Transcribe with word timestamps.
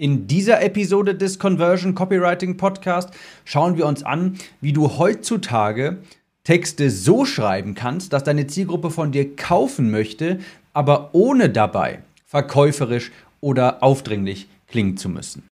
In 0.00 0.28
dieser 0.28 0.62
Episode 0.62 1.16
des 1.16 1.40
Conversion 1.40 1.96
Copywriting 1.96 2.56
Podcast 2.56 3.10
schauen 3.44 3.76
wir 3.76 3.84
uns 3.84 4.04
an, 4.04 4.38
wie 4.60 4.72
du 4.72 4.96
heutzutage 4.96 5.98
Texte 6.44 6.88
so 6.88 7.24
schreiben 7.24 7.74
kannst, 7.74 8.12
dass 8.12 8.22
deine 8.22 8.46
Zielgruppe 8.46 8.92
von 8.92 9.10
dir 9.10 9.34
kaufen 9.34 9.90
möchte, 9.90 10.38
aber 10.72 11.10
ohne 11.14 11.50
dabei 11.50 11.98
verkäuferisch 12.26 13.10
oder 13.40 13.82
aufdringlich 13.82 14.46
klingen 14.68 14.96
zu 14.96 15.08
müssen. 15.08 15.47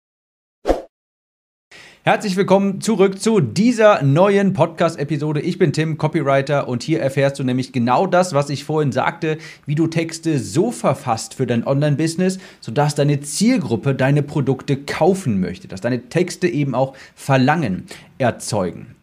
Herzlich 2.03 2.35
willkommen 2.35 2.81
zurück 2.81 3.21
zu 3.21 3.41
dieser 3.41 4.01
neuen 4.01 4.53
Podcast-Episode. 4.53 5.39
Ich 5.41 5.59
bin 5.59 5.71
Tim, 5.71 5.99
Copywriter, 5.99 6.67
und 6.67 6.81
hier 6.81 6.99
erfährst 6.99 7.37
du 7.37 7.43
nämlich 7.43 7.73
genau 7.73 8.07
das, 8.07 8.33
was 8.33 8.49
ich 8.49 8.63
vorhin 8.63 8.91
sagte, 8.91 9.37
wie 9.67 9.75
du 9.75 9.85
Texte 9.85 10.39
so 10.39 10.71
verfasst 10.71 11.35
für 11.35 11.45
dein 11.45 11.63
Online-Business, 11.63 12.39
sodass 12.59 12.95
deine 12.95 13.21
Zielgruppe 13.21 13.93
deine 13.93 14.23
Produkte 14.23 14.77
kaufen 14.77 15.39
möchte, 15.39 15.67
dass 15.67 15.81
deine 15.81 16.09
Texte 16.09 16.47
eben 16.47 16.73
auch 16.73 16.95
Verlangen 17.13 17.85
erzeugen. 18.17 18.95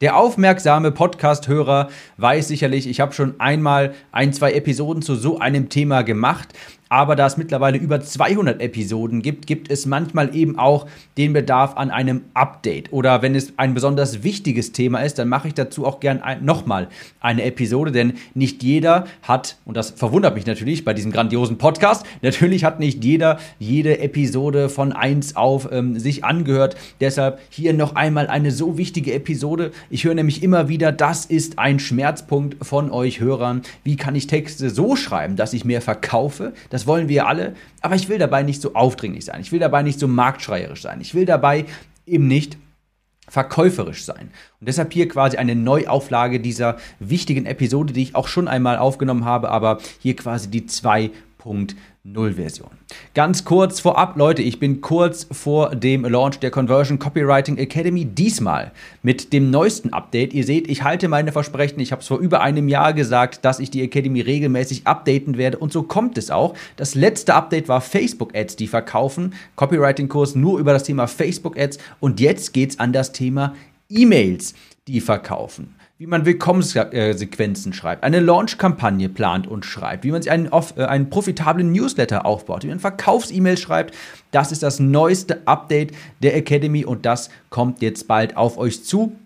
Der 0.00 0.16
aufmerksame 0.16 0.92
Podcast-Hörer 0.92 1.88
weiß 2.18 2.46
sicherlich, 2.46 2.86
ich 2.86 3.00
habe 3.00 3.14
schon 3.14 3.40
einmal 3.40 3.94
ein, 4.12 4.32
zwei 4.32 4.52
Episoden 4.52 5.02
zu 5.02 5.16
so 5.16 5.40
einem 5.40 5.70
Thema 5.70 6.02
gemacht. 6.02 6.50
Aber 6.88 7.16
da 7.16 7.26
es 7.26 7.36
mittlerweile 7.36 7.78
über 7.78 8.00
200 8.00 8.60
Episoden 8.60 9.22
gibt, 9.22 9.46
gibt 9.46 9.70
es 9.70 9.86
manchmal 9.86 10.34
eben 10.34 10.58
auch 10.58 10.86
den 11.16 11.32
Bedarf 11.32 11.76
an 11.76 11.90
einem 11.90 12.22
Update. 12.34 12.92
Oder 12.92 13.22
wenn 13.22 13.34
es 13.34 13.52
ein 13.56 13.74
besonders 13.74 14.22
wichtiges 14.22 14.72
Thema 14.72 15.00
ist, 15.00 15.18
dann 15.18 15.28
mache 15.28 15.48
ich 15.48 15.54
dazu 15.54 15.86
auch 15.86 16.00
gern 16.00 16.22
ein, 16.22 16.44
nochmal 16.44 16.88
eine 17.20 17.42
Episode, 17.44 17.92
denn 17.92 18.14
nicht 18.34 18.62
jeder 18.62 19.06
hat, 19.22 19.56
und 19.64 19.76
das 19.76 19.90
verwundert 19.90 20.34
mich 20.34 20.46
natürlich 20.46 20.84
bei 20.84 20.94
diesem 20.94 21.12
grandiosen 21.12 21.58
Podcast, 21.58 22.06
natürlich 22.22 22.64
hat 22.64 22.80
nicht 22.80 23.04
jeder 23.04 23.38
jede 23.58 23.98
Episode 23.98 24.68
von 24.68 24.92
1 24.92 25.36
auf 25.36 25.68
ähm, 25.70 25.98
sich 25.98 26.24
angehört. 26.24 26.76
Deshalb 27.00 27.40
hier 27.50 27.72
noch 27.72 27.94
einmal 27.94 28.28
eine 28.28 28.50
so 28.50 28.78
wichtige 28.78 29.12
Episode. 29.14 29.72
Ich 29.90 30.04
höre 30.04 30.14
nämlich 30.14 30.42
immer 30.42 30.68
wieder, 30.68 30.92
das 30.92 31.26
ist 31.26 31.58
ein 31.58 31.78
Schmerzpunkt 31.78 32.64
von 32.64 32.90
euch 32.90 33.20
Hörern. 33.20 33.62
Wie 33.84 33.96
kann 33.96 34.14
ich 34.14 34.26
Texte 34.26 34.70
so 34.70 34.96
schreiben, 34.96 35.36
dass 35.36 35.52
ich 35.52 35.64
mehr 35.64 35.82
verkaufe? 35.82 36.52
Das 36.78 36.86
wollen 36.86 37.08
wir 37.08 37.26
alle. 37.26 37.56
Aber 37.80 37.96
ich 37.96 38.08
will 38.08 38.18
dabei 38.18 38.44
nicht 38.44 38.62
so 38.62 38.74
aufdringlich 38.74 39.24
sein. 39.24 39.40
Ich 39.40 39.50
will 39.50 39.58
dabei 39.58 39.82
nicht 39.82 39.98
so 39.98 40.06
marktschreierisch 40.06 40.82
sein. 40.82 41.00
Ich 41.00 41.12
will 41.12 41.24
dabei 41.24 41.64
eben 42.06 42.28
nicht 42.28 42.56
verkäuferisch 43.28 44.04
sein. 44.04 44.30
Und 44.60 44.68
deshalb 44.68 44.92
hier 44.92 45.08
quasi 45.08 45.38
eine 45.38 45.56
Neuauflage 45.56 46.38
dieser 46.38 46.76
wichtigen 47.00 47.46
Episode, 47.46 47.92
die 47.92 48.02
ich 48.02 48.14
auch 48.14 48.28
schon 48.28 48.46
einmal 48.46 48.78
aufgenommen 48.78 49.24
habe, 49.24 49.50
aber 49.50 49.78
hier 49.98 50.14
quasi 50.14 50.50
die 50.50 50.68
2.0 50.68 51.74
Null-Version. 52.12 52.70
Ganz 53.14 53.44
kurz 53.44 53.80
vorab, 53.80 54.16
Leute, 54.16 54.42
ich 54.42 54.58
bin 54.58 54.80
kurz 54.80 55.26
vor 55.30 55.74
dem 55.74 56.04
Launch 56.04 56.38
der 56.38 56.50
Conversion 56.50 56.98
Copywriting 56.98 57.58
Academy, 57.58 58.04
diesmal 58.04 58.72
mit 59.02 59.32
dem 59.32 59.50
neuesten 59.50 59.92
Update. 59.92 60.32
Ihr 60.32 60.44
seht, 60.44 60.68
ich 60.68 60.82
halte 60.82 61.08
meine 61.08 61.32
Versprechen. 61.32 61.80
Ich 61.80 61.92
habe 61.92 62.02
es 62.02 62.08
vor 62.08 62.18
über 62.18 62.40
einem 62.40 62.68
Jahr 62.68 62.92
gesagt, 62.92 63.44
dass 63.44 63.60
ich 63.60 63.70
die 63.70 63.82
Academy 63.82 64.20
regelmäßig 64.20 64.86
updaten 64.86 65.36
werde 65.36 65.58
und 65.58 65.72
so 65.72 65.82
kommt 65.82 66.18
es 66.18 66.30
auch. 66.30 66.54
Das 66.76 66.94
letzte 66.94 67.34
Update 67.34 67.68
war 67.68 67.80
Facebook-Ads, 67.80 68.56
die 68.56 68.66
verkaufen. 68.66 69.34
Copywriting-Kurs 69.56 70.34
nur 70.34 70.58
über 70.58 70.72
das 70.72 70.84
Thema 70.84 71.06
Facebook-Ads 71.06 71.78
und 72.00 72.20
jetzt 72.20 72.52
geht 72.52 72.70
es 72.70 72.78
an 72.78 72.92
das 72.92 73.12
Thema 73.12 73.54
E-Mails, 73.88 74.54
die 74.86 75.00
verkaufen 75.00 75.77
wie 75.98 76.06
man 76.06 76.24
Willkommenssequenzen 76.24 77.72
schreibt, 77.72 78.04
eine 78.04 78.20
Launch-Kampagne 78.20 79.08
plant 79.08 79.48
und 79.48 79.66
schreibt, 79.66 80.04
wie 80.04 80.12
man 80.12 80.22
sich 80.22 80.30
einen, 80.30 80.46
äh, 80.46 80.84
einen 80.84 81.10
profitablen 81.10 81.72
Newsletter 81.72 82.24
aufbaut, 82.24 82.62
wie 82.62 82.68
man 82.68 82.78
Verkaufs-E-Mails 82.78 83.60
schreibt. 83.60 83.94
Das 84.30 84.52
ist 84.52 84.62
das 84.62 84.78
neueste 84.78 85.46
Update 85.46 85.92
der 86.22 86.36
Academy 86.36 86.84
und 86.84 87.04
das 87.04 87.30
kommt 87.50 87.82
jetzt 87.82 88.06
bald 88.06 88.36
auf 88.36 88.58
euch 88.58 88.84
zu. 88.84 89.16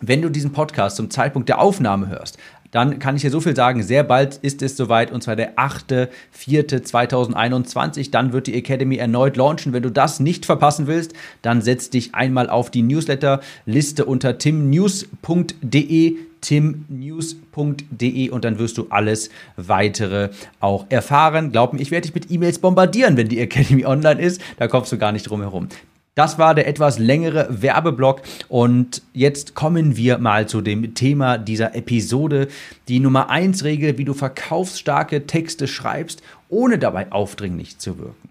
Wenn 0.00 0.22
du 0.22 0.28
diesen 0.28 0.52
Podcast 0.52 0.96
zum 0.96 1.10
Zeitpunkt 1.10 1.48
der 1.48 1.60
Aufnahme 1.60 2.08
hörst, 2.08 2.38
dann 2.74 2.98
kann 2.98 3.14
ich 3.14 3.22
dir 3.22 3.30
so 3.30 3.40
viel 3.40 3.54
sagen, 3.54 3.84
sehr 3.84 4.02
bald 4.02 4.40
ist 4.42 4.60
es 4.60 4.76
soweit 4.76 5.12
und 5.12 5.22
zwar 5.22 5.36
der 5.36 5.54
8.4.2021. 5.54 8.10
Dann 8.10 8.32
wird 8.32 8.48
die 8.48 8.54
Academy 8.54 8.96
erneut 8.96 9.36
launchen. 9.36 9.72
Wenn 9.72 9.84
du 9.84 9.92
das 9.92 10.18
nicht 10.18 10.44
verpassen 10.44 10.88
willst, 10.88 11.12
dann 11.40 11.62
setz 11.62 11.90
dich 11.90 12.16
einmal 12.16 12.50
auf 12.50 12.72
die 12.72 12.82
Newsletter-Liste 12.82 14.06
unter 14.06 14.38
timnews.de 14.38 16.16
timnews.de 16.40 18.30
und 18.30 18.44
dann 18.44 18.58
wirst 18.58 18.76
du 18.76 18.88
alles 18.90 19.30
weitere 19.56 20.30
auch 20.58 20.86
erfahren. 20.88 21.52
Glaub 21.52 21.74
mir, 21.74 21.80
ich 21.80 21.92
werde 21.92 22.08
dich 22.08 22.14
mit 22.14 22.28
E-Mails 22.30 22.58
bombardieren, 22.58 23.16
wenn 23.16 23.28
die 23.28 23.38
Academy 23.38 23.86
online 23.86 24.20
ist. 24.20 24.40
Da 24.56 24.66
kommst 24.66 24.90
du 24.90 24.98
gar 24.98 25.12
nicht 25.12 25.30
drum 25.30 25.42
herum. 25.42 25.68
Das 26.14 26.38
war 26.38 26.54
der 26.54 26.68
etwas 26.68 26.98
längere 26.98 27.48
Werbeblock 27.50 28.22
und 28.48 29.02
jetzt 29.12 29.54
kommen 29.54 29.96
wir 29.96 30.18
mal 30.18 30.46
zu 30.48 30.60
dem 30.60 30.94
Thema 30.94 31.38
dieser 31.38 31.74
Episode. 31.74 32.48
Die 32.86 33.00
Nummer 33.00 33.30
1 33.30 33.64
Regel, 33.64 33.98
wie 33.98 34.04
du 34.04 34.14
verkaufsstarke 34.14 35.26
Texte 35.26 35.66
schreibst, 35.66 36.22
ohne 36.48 36.78
dabei 36.78 37.10
aufdringlich 37.10 37.78
zu 37.78 37.98
wirken. 37.98 38.28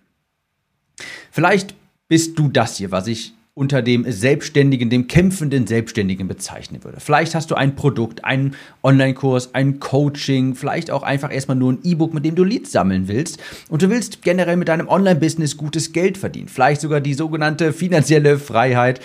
Vielleicht 1.30 1.76
bist 2.08 2.40
du 2.40 2.48
das 2.48 2.78
hier, 2.78 2.92
was 2.92 3.08
ich 3.08 3.34
unter 3.56 3.84
dem 3.84 4.12
Selbstständigen, 4.12 4.90
dem 4.90 5.08
kämpfenden 5.08 5.68
Selbstständigen 5.68 6.28
bezeichnen 6.28 6.84
würde. 6.84 7.00
Vielleicht 7.00 7.36
hast 7.36 7.52
du 7.52 7.56
ein 7.56 7.76
Produkt, 7.76 8.26
einen 8.26 8.56
Online-Kurs, 8.82 9.54
ein 9.54 9.80
Coaching, 9.80 10.56
vielleicht 10.56 10.90
auch 10.90 11.04
einfach 11.04 11.32
erstmal 11.32 11.58
nur 11.58 11.74
ein 11.74 11.80
E-Book, 11.84 12.16
mit 12.16 12.26
dem 12.26 12.34
du 12.34 12.44
Leads 12.44 12.72
sammeln 12.72 13.08
willst 13.08 13.40
und 13.70 13.84
du 13.84 13.90
willst 13.90 14.24
generell 14.24 14.58
mit 14.58 14.70
deinem 14.70 14.88
Online-Business 14.88 15.56
gutes 15.56 15.94
Geld 15.94 16.18
verdienen, 16.18 16.48
vielleicht 16.48 16.82
sogar 16.82 17.00
die 17.00 17.14
sogenannte 17.14 17.74
finanzielle 17.74 18.40
Freiheit. 18.40 19.00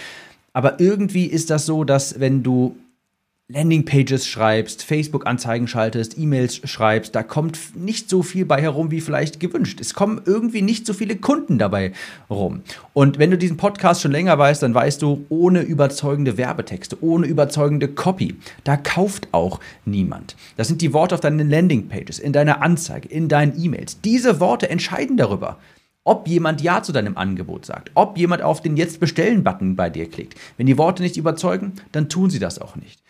Aber 0.55 0.81
irgendwie 0.81 1.27
ist 1.27 1.51
das 1.51 1.67
so, 1.67 1.85
dass 1.85 2.19
wenn 2.19 2.43
du 2.43 2.75
Landingpages 3.51 4.29
schreibst, 4.29 4.83
Facebook-Anzeigen 4.83 5.69
schaltest, 5.69 6.19
E-Mails 6.19 6.61
schreibst, 6.69 7.15
da 7.15 7.23
kommt 7.23 7.59
nicht 7.75 8.11
so 8.11 8.23
viel 8.23 8.45
bei 8.45 8.61
herum, 8.61 8.91
wie 8.91 9.01
vielleicht 9.01 9.41
gewünscht. 9.41 9.81
Es 9.81 9.95
kommen 9.95 10.21
irgendwie 10.27 10.61
nicht 10.61 10.85
so 10.85 10.93
viele 10.93 11.17
Kunden 11.17 11.57
dabei 11.57 11.93
rum. 12.29 12.61
Und 12.93 13.19
wenn 13.19 13.31
du 13.31 13.39
diesen 13.39 13.57
Podcast 13.57 14.03
schon 14.03 14.13
länger 14.13 14.37
weißt, 14.37 14.63
dann 14.63 14.75
weißt 14.75 15.01
du, 15.01 15.25
ohne 15.31 15.63
überzeugende 15.63 16.37
Werbetexte, 16.37 17.03
ohne 17.03 17.27
überzeugende 17.27 17.89
Copy, 17.89 18.37
da 18.65 18.77
kauft 18.77 19.29
auch 19.33 19.61
niemand. 19.87 20.37
Das 20.59 20.69
sind 20.69 20.83
die 20.83 20.93
Worte 20.93 21.15
auf 21.15 21.23
deinen 21.23 21.49
Landingpages, 21.49 22.19
in 22.19 22.35
deiner 22.35 22.61
Anzeige, 22.61 23.09
in 23.09 23.31
deinen 23.31 23.59
E-Mails. 23.59 24.03
Diese 24.03 24.41
Worte 24.41 24.69
entscheiden 24.69 25.17
darüber, 25.17 25.57
ob 26.05 26.29
jemand 26.29 26.61
Ja 26.61 26.83
zu 26.83 26.93
deinem 26.93 27.17
Angebot 27.17 27.65
sagt, 27.65 27.93
ob 27.95 28.19
jemand 28.19 28.43
auf 28.43 28.61
den 28.61 28.77
Jetzt 28.77 29.01
bestellen-Button 29.01 29.75
bei 29.75 29.89
dir 29.89 30.07
klickt. 30.11 30.35
Wenn 30.59 30.67
die 30.67 30.77
Worte 30.77 31.03
nicht 31.03 31.17
überzeugen, 31.17 31.73
dann 31.93 32.11
tun 32.11 32.29
sie 32.29 32.39
das 32.39 32.59
auch 32.59 32.77
nicht. 32.77 33.01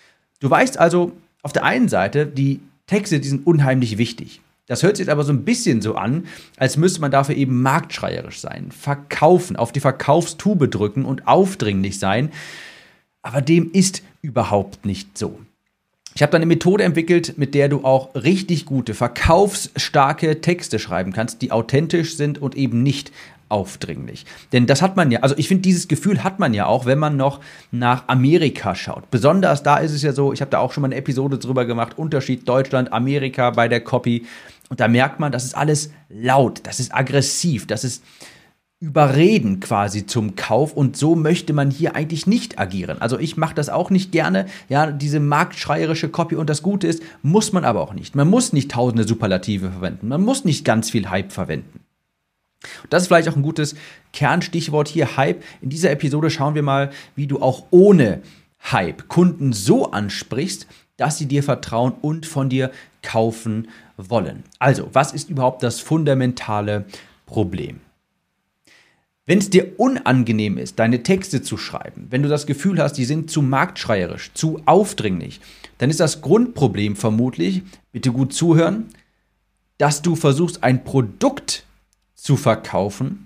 Du 0.41 0.51
weißt 0.51 0.79
also 0.79 1.13
auf 1.43 1.53
der 1.53 1.65
einen 1.65 1.89
Seite, 1.89 2.27
die 2.27 2.61
Texte, 2.87 3.21
die 3.21 3.29
sind 3.29 3.47
unheimlich 3.47 3.99
wichtig. 3.99 4.41
Das 4.67 4.83
hört 4.83 4.99
sich 4.99 5.11
aber 5.11 5.25
so 5.25 5.33
ein 5.33 5.45
bisschen 5.45 5.81
so 5.81 5.95
an, 5.95 6.27
als 6.57 6.77
müsste 6.77 7.01
man 7.01 7.11
dafür 7.11 7.35
eben 7.35 7.63
marktschreierisch 7.63 8.41
sein, 8.41 8.71
verkaufen, 8.71 9.57
auf 9.57 9.73
die 9.73 9.81
Verkaufstube 9.81 10.69
drücken 10.69 11.07
und 11.07 11.27
aufdringlich 11.27 11.99
sein. 11.99 12.31
Aber 13.23 13.41
dem 13.41 13.71
ist 13.73 14.03
überhaupt 14.21 14.85
nicht 14.85 15.17
so. 15.17 15.41
Ich 16.15 16.23
habe 16.23 16.33
da 16.33 16.37
eine 16.37 16.47
Methode 16.47 16.85
entwickelt, 16.85 17.39
mit 17.39 17.55
der 17.55 17.69
du 17.69 17.85
auch 17.85 18.15
richtig 18.15 18.67
gute, 18.67 18.93
verkaufsstarke 18.93 20.41
Texte 20.41 20.79
schreiben 20.79 21.13
kannst, 21.13 21.43
die 21.43 21.53
authentisch 21.53 22.17
sind 22.17 22.39
und 22.39 22.57
eben 22.57 22.83
nicht 22.83 23.13
aufdringlich. 23.49 24.27
Denn 24.53 24.67
das 24.67 24.83
hat 24.83 24.97
man 24.97 25.11
ja, 25.11 25.21
also 25.21 25.35
ich 25.39 25.49
finde, 25.49 25.63
dieses 25.63 25.89
Gefühl 25.89 26.25
hat 26.25 26.39
man 26.39 26.55
ja 26.55 26.67
auch, 26.67 26.87
wenn 26.87 26.99
man 26.99 27.17
noch 27.17 27.41
nach 27.71 28.09
Amerika 28.09 28.75
schaut. 28.75 29.11
Besonders 29.11 29.63
da 29.63 29.79
ist 29.79 29.93
es 29.93 30.03
ja 30.03 30.13
so, 30.13 30.33
ich 30.33 30.41
habe 30.41 30.51
da 30.51 30.59
auch 30.59 30.73
schon 30.73 30.83
mal 30.83 30.89
eine 30.89 30.97
Episode 30.97 31.39
drüber 31.39 31.65
gemacht, 31.65 31.99
Unterschied 31.99 32.49
Deutschland, 32.49 32.93
Amerika 32.93 33.51
bei 33.51 33.69
der 33.69 33.81
Copy. 33.81 34.27
Und 34.69 34.81
da 34.81 34.89
merkt 34.89 35.19
man, 35.19 35.33
das 35.33 35.45
ist 35.45 35.57
alles 35.57 35.91
laut, 36.09 36.61
das 36.65 36.79
ist 36.81 36.95
aggressiv, 36.95 37.67
das 37.67 37.85
ist 37.85 38.03
überreden 38.81 39.59
quasi 39.59 40.07
zum 40.07 40.37
Kauf 40.37 40.73
und 40.73 40.97
so 40.97 41.17
möchte 41.17 41.53
man 41.53 41.71
hier 41.71 41.97
eigentlich 41.97 42.29
nicht 42.29 42.61
agieren. 42.61 43.01
Also 43.01 43.19
ich 43.19 43.37
mache 43.37 43.55
das 43.55 43.71
auch 43.71 43.91
nicht 43.91 44.13
gerne, 44.13 44.47
ja, 44.69 44.93
diese 44.93 45.19
marktschreierische 45.19 46.09
Copy 46.09 46.37
und 46.37 46.49
das 46.49 46.63
Gute 46.63 46.87
ist, 46.87 47.03
muss 47.23 47.53
man 47.53 47.65
aber 47.65 47.81
auch 47.81 47.93
nicht. 47.93 48.15
Man 48.15 48.29
muss 48.29 48.53
nicht 48.53 48.71
tausende 48.71 49.03
Superlative 49.03 49.71
verwenden, 49.71 50.09
man 50.09 50.23
muss 50.23 50.45
nicht 50.45 50.65
ganz 50.65 50.91
viel 50.91 51.11
Hype 51.11 51.33
verwenden. 51.33 51.81
Das 52.91 53.03
ist 53.03 53.09
vielleicht 53.09 53.29
auch 53.29 53.37
ein 53.37 53.43
gutes 53.43 53.77
Kernstichwort 54.13 54.89
hier, 54.89 55.17
Hype. 55.17 55.43
In 55.61 55.71
dieser 55.71 55.91
Episode 55.91 56.31
schauen 56.31 56.55
wir 56.55 56.63
mal, 56.63 56.91
wie 57.15 57.27
du 57.27 57.41
auch 57.41 57.67
ohne 57.71 58.21
Hype 58.71 59.09
Kunden 59.09 59.53
so 59.53 59.91
ansprichst, 59.91 60.67
dass 60.97 61.19
sie 61.19 61.27
dir 61.27 61.43
vertrauen 61.43 61.93
und 62.03 62.27
von 62.27 62.49
dir 62.49 62.73
kaufen 63.03 63.69
wollen. 63.97 64.43
Also, 64.59 64.91
was 64.93 65.13
ist 65.13 65.31
überhaupt 65.31 65.63
das 65.63 65.81
fundamentale 65.81 66.85
Problem? 67.25 67.81
Wenn 69.25 69.39
es 69.39 69.51
dir 69.51 69.79
unangenehm 69.79 70.57
ist, 70.57 70.79
deine 70.79 71.03
Texte 71.03 71.43
zu 71.43 71.59
schreiben, 71.59 72.07
wenn 72.11 72.23
du 72.23 72.31
das 72.31 72.47
Gefühl 72.47 72.83
hast, 72.83 72.95
die 72.95 73.05
sind 73.05 73.31
zu 73.31 73.43
marktschreierisch, 73.43 74.33
zu 74.33 74.63
aufdringlich, 74.65 75.41
dann 75.77 75.91
ist 75.91 76.01
das 76.01 76.23
Grundproblem 76.23 76.97
vermutlich, 76.97 77.63
bitte 77.93 78.11
gut 78.11 78.33
zuhören, 78.33 78.87
dass 79.77 80.03
du 80.03 80.17
versuchst, 80.17 80.65
ein 80.65 80.83
Produkt 80.83 81.65
zu 82.29 82.37
verkaufen, 82.37 83.25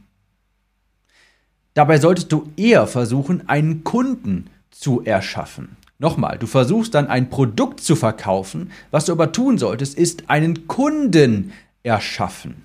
Dabei 1.75 1.99
solltest 1.99 2.31
du 2.31 2.53
eher 2.57 2.87
versuchen, 2.87 3.49
einen 3.49 3.83
Kunden 3.83 4.51
zu 4.71 5.03
erschaffen. 5.03 5.77
Nochmal, 5.99 6.39
du 6.39 6.47
versuchst 6.47 6.95
dann 6.95 7.07
ein 7.07 7.31
Produkt 7.31 7.81
zu 7.81 7.97
verkaufen, 7.97 8.71
was 8.91 9.07
du 9.07 9.13
aber 9.13 9.33
tun 9.33 9.57
solltest, 9.57 9.97
ist 9.97 10.29
einen 10.29 10.67
Kunden 10.67 11.53
erschaffen. 11.83 12.63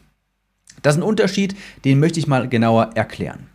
Das 0.81 0.95
ist 0.95 1.01
ein 1.01 1.07
Unterschied, 1.07 1.55
den 1.85 1.99
möchte 1.99 2.19
ich 2.19 2.27
mal 2.27 2.49
genauer 2.49 2.91
erklären. 2.95 3.47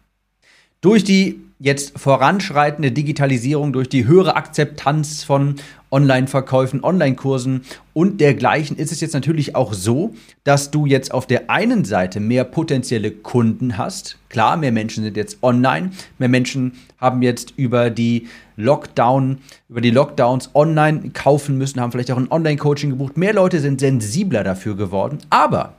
Durch 0.80 1.04
die 1.04 1.40
jetzt 1.58 1.98
voranschreitende 1.98 2.90
Digitalisierung, 2.90 3.72
durch 3.72 3.88
die 3.88 4.06
höhere 4.06 4.36
Akzeptanz 4.36 5.22
von 5.22 5.56
Online-Verkäufen, 5.92 6.82
Online-Kursen 6.82 7.62
und 7.92 8.20
dergleichen 8.20 8.76
ist 8.76 8.90
es 8.90 9.00
jetzt 9.00 9.12
natürlich 9.12 9.54
auch 9.54 9.74
so, 9.74 10.14
dass 10.42 10.70
du 10.70 10.86
jetzt 10.86 11.12
auf 11.12 11.26
der 11.26 11.50
einen 11.50 11.84
Seite 11.84 12.18
mehr 12.18 12.44
potenzielle 12.44 13.10
Kunden 13.10 13.76
hast. 13.76 14.18
Klar, 14.30 14.56
mehr 14.56 14.72
Menschen 14.72 15.04
sind 15.04 15.16
jetzt 15.16 15.42
online, 15.42 15.90
mehr 16.18 16.30
Menschen 16.30 16.72
haben 16.98 17.22
jetzt 17.22 17.52
über 17.56 17.90
die 17.90 18.28
Lockdown, 18.56 19.38
über 19.68 19.80
die 19.80 19.90
Lockdowns 19.90 20.50
online 20.54 21.10
kaufen 21.10 21.58
müssen, 21.58 21.80
haben 21.80 21.92
vielleicht 21.92 22.10
auch 22.10 22.16
ein 22.16 22.30
Online-Coaching 22.30 22.90
gebucht. 22.90 23.16
Mehr 23.16 23.34
Leute 23.34 23.60
sind 23.60 23.80
sensibler 23.80 24.42
dafür 24.42 24.74
geworden, 24.76 25.18
aber 25.30 25.74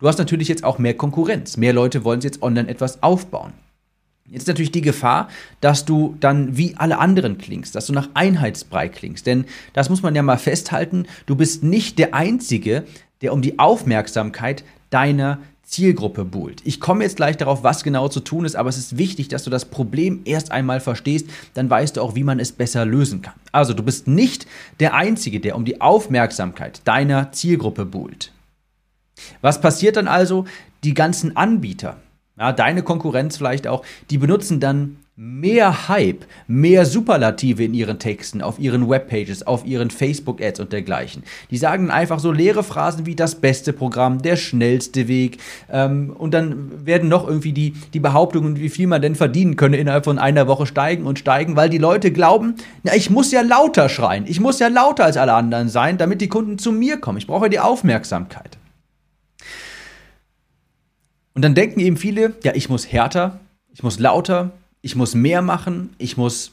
du 0.00 0.08
hast 0.08 0.18
natürlich 0.18 0.48
jetzt 0.48 0.64
auch 0.64 0.78
mehr 0.78 0.94
Konkurrenz. 0.94 1.56
Mehr 1.56 1.72
Leute 1.72 2.04
wollen 2.04 2.20
jetzt 2.20 2.42
online 2.42 2.68
etwas 2.68 3.02
aufbauen. 3.02 3.52
Jetzt 4.30 4.42
ist 4.42 4.48
natürlich 4.48 4.70
die 4.70 4.80
Gefahr, 4.80 5.28
dass 5.60 5.84
du 5.84 6.16
dann 6.20 6.56
wie 6.56 6.76
alle 6.76 6.98
anderen 6.98 7.36
klingst, 7.36 7.74
dass 7.74 7.86
du 7.86 7.92
nach 7.92 8.10
Einheitsbrei 8.14 8.88
klingst. 8.88 9.26
Denn 9.26 9.44
das 9.72 9.90
muss 9.90 10.02
man 10.02 10.14
ja 10.14 10.22
mal 10.22 10.38
festhalten, 10.38 11.06
du 11.26 11.34
bist 11.34 11.64
nicht 11.64 11.98
der 11.98 12.14
Einzige, 12.14 12.84
der 13.22 13.32
um 13.32 13.42
die 13.42 13.58
Aufmerksamkeit 13.58 14.62
deiner 14.90 15.40
Zielgruppe 15.64 16.24
buhlt. 16.24 16.62
Ich 16.64 16.80
komme 16.80 17.02
jetzt 17.02 17.16
gleich 17.16 17.36
darauf, 17.36 17.64
was 17.64 17.82
genau 17.82 18.08
zu 18.08 18.20
tun 18.20 18.44
ist, 18.44 18.56
aber 18.56 18.68
es 18.68 18.78
ist 18.78 18.98
wichtig, 18.98 19.28
dass 19.28 19.44
du 19.44 19.50
das 19.50 19.64
Problem 19.64 20.20
erst 20.24 20.52
einmal 20.52 20.80
verstehst, 20.80 21.28
dann 21.54 21.68
weißt 21.68 21.96
du 21.96 22.00
auch, 22.00 22.14
wie 22.14 22.24
man 22.24 22.40
es 22.40 22.52
besser 22.52 22.84
lösen 22.84 23.22
kann. 23.22 23.34
Also 23.50 23.72
du 23.72 23.82
bist 23.82 24.06
nicht 24.06 24.46
der 24.78 24.94
Einzige, 24.94 25.40
der 25.40 25.56
um 25.56 25.64
die 25.64 25.80
Aufmerksamkeit 25.80 26.82
deiner 26.84 27.32
Zielgruppe 27.32 27.84
buhlt. 27.84 28.32
Was 29.42 29.60
passiert 29.60 29.96
dann 29.96 30.08
also? 30.08 30.44
Die 30.82 30.94
ganzen 30.94 31.36
Anbieter, 31.36 31.98
ja, 32.40 32.52
deine 32.52 32.82
Konkurrenz 32.82 33.36
vielleicht 33.36 33.68
auch, 33.68 33.84
die 34.08 34.18
benutzen 34.18 34.60
dann 34.60 34.96
mehr 35.14 35.88
Hype, 35.88 36.24
mehr 36.48 36.86
Superlative 36.86 37.62
in 37.62 37.74
ihren 37.74 37.98
Texten, 37.98 38.40
auf 38.40 38.58
ihren 38.58 38.88
Webpages, 38.88 39.46
auf 39.46 39.66
ihren 39.66 39.90
Facebook-Ads 39.90 40.60
und 40.60 40.72
dergleichen. 40.72 41.24
Die 41.50 41.58
sagen 41.58 41.90
einfach 41.90 42.18
so 42.18 42.32
leere 42.32 42.62
Phrasen 42.62 43.04
wie 43.04 43.14
das 43.14 43.34
beste 43.34 43.74
Programm, 43.74 44.22
der 44.22 44.36
schnellste 44.36 45.08
Weg 45.08 45.36
ähm, 45.70 46.14
und 46.16 46.32
dann 46.32 46.86
werden 46.86 47.10
noch 47.10 47.28
irgendwie 47.28 47.52
die, 47.52 47.74
die 47.92 48.00
Behauptungen, 48.00 48.56
wie 48.56 48.70
viel 48.70 48.86
man 48.86 49.02
denn 49.02 49.14
verdienen 49.14 49.56
könne, 49.56 49.76
innerhalb 49.76 50.06
von 50.06 50.18
einer 50.18 50.46
Woche 50.48 50.64
steigen 50.64 51.04
und 51.04 51.18
steigen, 51.18 51.54
weil 51.54 51.68
die 51.68 51.76
Leute 51.76 52.10
glauben, 52.10 52.54
na, 52.82 52.94
ich 52.94 53.10
muss 53.10 53.30
ja 53.30 53.42
lauter 53.42 53.90
schreien, 53.90 54.24
ich 54.26 54.40
muss 54.40 54.58
ja 54.58 54.68
lauter 54.68 55.04
als 55.04 55.18
alle 55.18 55.34
anderen 55.34 55.68
sein, 55.68 55.98
damit 55.98 56.22
die 56.22 56.28
Kunden 56.28 56.56
zu 56.56 56.72
mir 56.72 56.96
kommen. 56.96 57.18
Ich 57.18 57.26
brauche 57.26 57.50
die 57.50 57.60
Aufmerksamkeit. 57.60 58.59
Und 61.34 61.42
dann 61.42 61.54
denken 61.54 61.80
eben 61.80 61.96
viele, 61.96 62.34
ja, 62.42 62.54
ich 62.54 62.68
muss 62.68 62.90
härter, 62.90 63.40
ich 63.72 63.82
muss 63.82 63.98
lauter, 63.98 64.52
ich 64.82 64.96
muss 64.96 65.14
mehr 65.14 65.42
machen, 65.42 65.90
ich 65.98 66.16
muss 66.16 66.52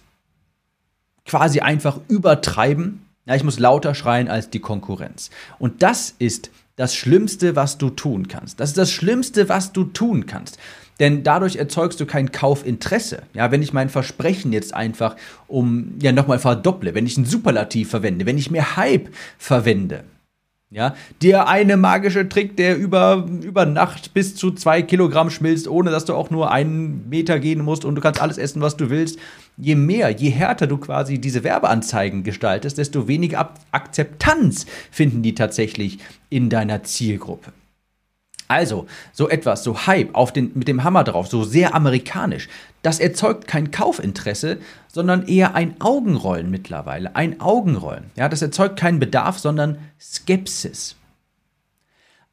quasi 1.26 1.60
einfach 1.60 2.00
übertreiben. 2.08 3.06
Ja, 3.26 3.36
ich 3.36 3.44
muss 3.44 3.60
lauter 3.60 3.94
schreien 3.94 4.30
als 4.30 4.50
die 4.50 4.60
Konkurrenz. 4.60 5.30
Und 5.60 5.84
das 5.84 6.16
ist 6.18 6.50
das 6.78 6.96
Schlimmste, 6.96 7.56
was 7.56 7.78
du 7.78 7.90
tun 7.90 8.28
kannst. 8.28 8.60
Das 8.60 8.70
ist 8.70 8.78
das 8.78 8.92
Schlimmste, 8.92 9.50
was 9.50 9.74
du 9.74 9.84
tun 9.84 10.28
kannst. 10.28 10.58
Denn 11.00 11.24
dadurch 11.24 11.58
erzeugst 11.58 12.00
du 12.00 12.06
kein 12.06 12.32
Kaufinteresse. 12.32 13.24
Ja, 13.34 13.52
wenn 13.52 13.62
ich 13.62 13.74
mein 13.74 13.90
Versprechen 13.90 14.54
jetzt 14.54 14.74
einfach 14.74 15.16
um 15.48 15.96
ja 16.02 16.12
nochmal 16.12 16.40
verdopple, 16.40 16.96
wenn 16.96 17.06
ich 17.06 17.18
ein 17.18 17.26
Superlativ 17.26 17.90
verwende, 17.90 18.26
wenn 18.26 18.38
ich 18.38 18.50
mehr 18.50 18.78
Hype 18.78 19.10
verwende, 19.38 20.04
ja, 20.70 20.96
der 21.22 21.48
eine 21.48 21.78
magische 21.78 22.28
Trick, 22.28 22.58
der 22.58 22.78
über, 22.78 23.26
über 23.42 23.66
Nacht 23.66 24.14
bis 24.14 24.36
zu 24.36 24.52
zwei 24.52 24.82
Kilogramm 24.82 25.30
schmilzt, 25.30 25.68
ohne 25.70 25.92
dass 25.92 26.04
du 26.04 26.14
auch 26.14 26.30
nur 26.30 26.52
einen 26.52 27.08
Meter 27.08 27.40
gehen 27.40 27.64
musst 27.64 27.86
und 27.86 27.96
du 27.96 28.02
kannst 28.02 28.22
alles 28.22 28.38
essen, 28.38 28.62
was 28.62 28.76
du 28.76 28.90
willst. 28.90 29.18
Je 29.56 29.76
mehr, 29.76 30.10
je 30.10 30.30
härter 30.30 30.68
du 30.68 30.78
quasi 30.78 31.20
diese 31.20 31.46
Werbeanzeigen 31.46 32.24
gestaltest, 32.24 32.78
desto 32.78 33.08
weniger 33.08 33.54
Akzeptanz 33.72 34.66
finden 34.92 35.24
die 35.24 35.36
tatsächlich 35.36 36.00
in 36.30 36.50
deiner 36.50 36.84
Zielgruppe. 36.84 37.54
Also, 38.48 38.88
so 39.12 39.28
etwas, 39.30 39.64
so 39.64 39.88
Hype 39.88 40.16
auf 40.16 40.32
den, 40.32 40.52
mit 40.56 40.68
dem 40.68 40.84
Hammer 40.84 41.04
drauf, 41.04 41.28
so 41.28 41.44
sehr 41.44 41.76
amerikanisch, 41.76 42.48
das 42.82 43.00
erzeugt 43.00 43.48
kein 43.48 43.72
Kaufinteresse, 43.72 44.60
sondern 44.88 45.28
eher 45.28 45.56
ein 45.56 45.82
Augenrollen 45.82 46.50
mittlerweile. 46.50 47.16
Ein 47.16 47.42
Augenrollen. 47.42 48.12
Ja, 48.16 48.30
das 48.30 48.42
erzeugt 48.42 48.80
keinen 48.80 49.00
Bedarf, 49.00 49.40
sondern 49.40 49.78
Skepsis. 50.00 50.96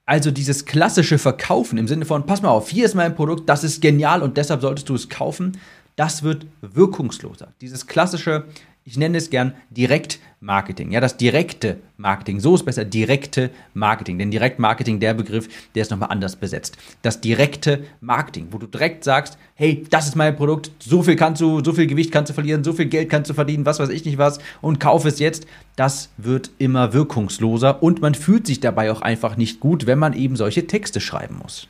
Also 0.06 0.30
dieses 0.30 0.66
klassische 0.66 1.18
Verkaufen 1.18 1.78
im 1.78 1.88
Sinne 1.88 2.04
von, 2.04 2.26
pass 2.26 2.42
mal 2.42 2.50
auf, 2.50 2.68
hier 2.68 2.84
ist 2.84 2.94
mein 2.94 3.16
Produkt, 3.16 3.48
das 3.48 3.64
ist 3.64 3.80
genial 3.80 4.22
und 4.22 4.36
deshalb 4.36 4.60
solltest 4.60 4.88
du 4.88 4.94
es 4.94 5.08
kaufen, 5.08 5.58
das 5.96 6.22
wird 6.22 6.46
wirkungsloser. 6.60 7.54
Dieses 7.60 7.86
klassische, 7.86 8.44
ich 8.84 8.98
nenne 8.98 9.16
es 9.16 9.30
gern 9.30 9.54
Direktmarketing. 10.44 10.90
Ja, 10.90 11.00
das 11.00 11.16
direkte 11.16 11.78
Marketing. 11.96 12.38
So 12.38 12.54
ist 12.54 12.64
besser 12.64 12.84
direkte 12.84 13.50
Marketing. 13.72 14.18
Denn 14.18 14.30
Direktmarketing, 14.30 15.00
der 15.00 15.14
Begriff, 15.14 15.48
der 15.74 15.82
ist 15.82 15.90
nochmal 15.90 16.10
anders 16.10 16.36
besetzt. 16.36 16.76
Das 17.00 17.20
direkte 17.20 17.84
Marketing, 18.00 18.48
wo 18.50 18.58
du 18.58 18.66
direkt 18.66 19.04
sagst, 19.04 19.38
hey, 19.54 19.84
das 19.88 20.06
ist 20.06 20.16
mein 20.16 20.36
Produkt, 20.36 20.70
so 20.80 21.02
viel 21.02 21.16
kannst 21.16 21.40
du, 21.40 21.64
so 21.64 21.72
viel 21.72 21.86
Gewicht 21.86 22.12
kannst 22.12 22.30
du 22.30 22.34
verlieren, 22.34 22.62
so 22.62 22.74
viel 22.74 22.86
Geld 22.86 23.08
kannst 23.08 23.30
du 23.30 23.34
verdienen, 23.34 23.64
was 23.64 23.80
weiß 23.80 23.88
ich 23.88 24.04
nicht 24.04 24.18
was 24.18 24.38
und 24.60 24.80
kauf 24.80 25.06
es 25.06 25.18
jetzt. 25.18 25.46
Das 25.76 26.10
wird 26.18 26.50
immer 26.58 26.92
wirkungsloser 26.92 27.82
und 27.82 28.02
man 28.02 28.14
fühlt 28.14 28.46
sich 28.46 28.60
dabei 28.60 28.92
auch 28.92 29.00
einfach 29.00 29.36
nicht 29.36 29.60
gut, 29.60 29.86
wenn 29.86 29.98
man 29.98 30.12
eben 30.12 30.36
solche 30.36 30.66
Texte 30.66 31.00
schreiben 31.00 31.38
muss. 31.42 31.68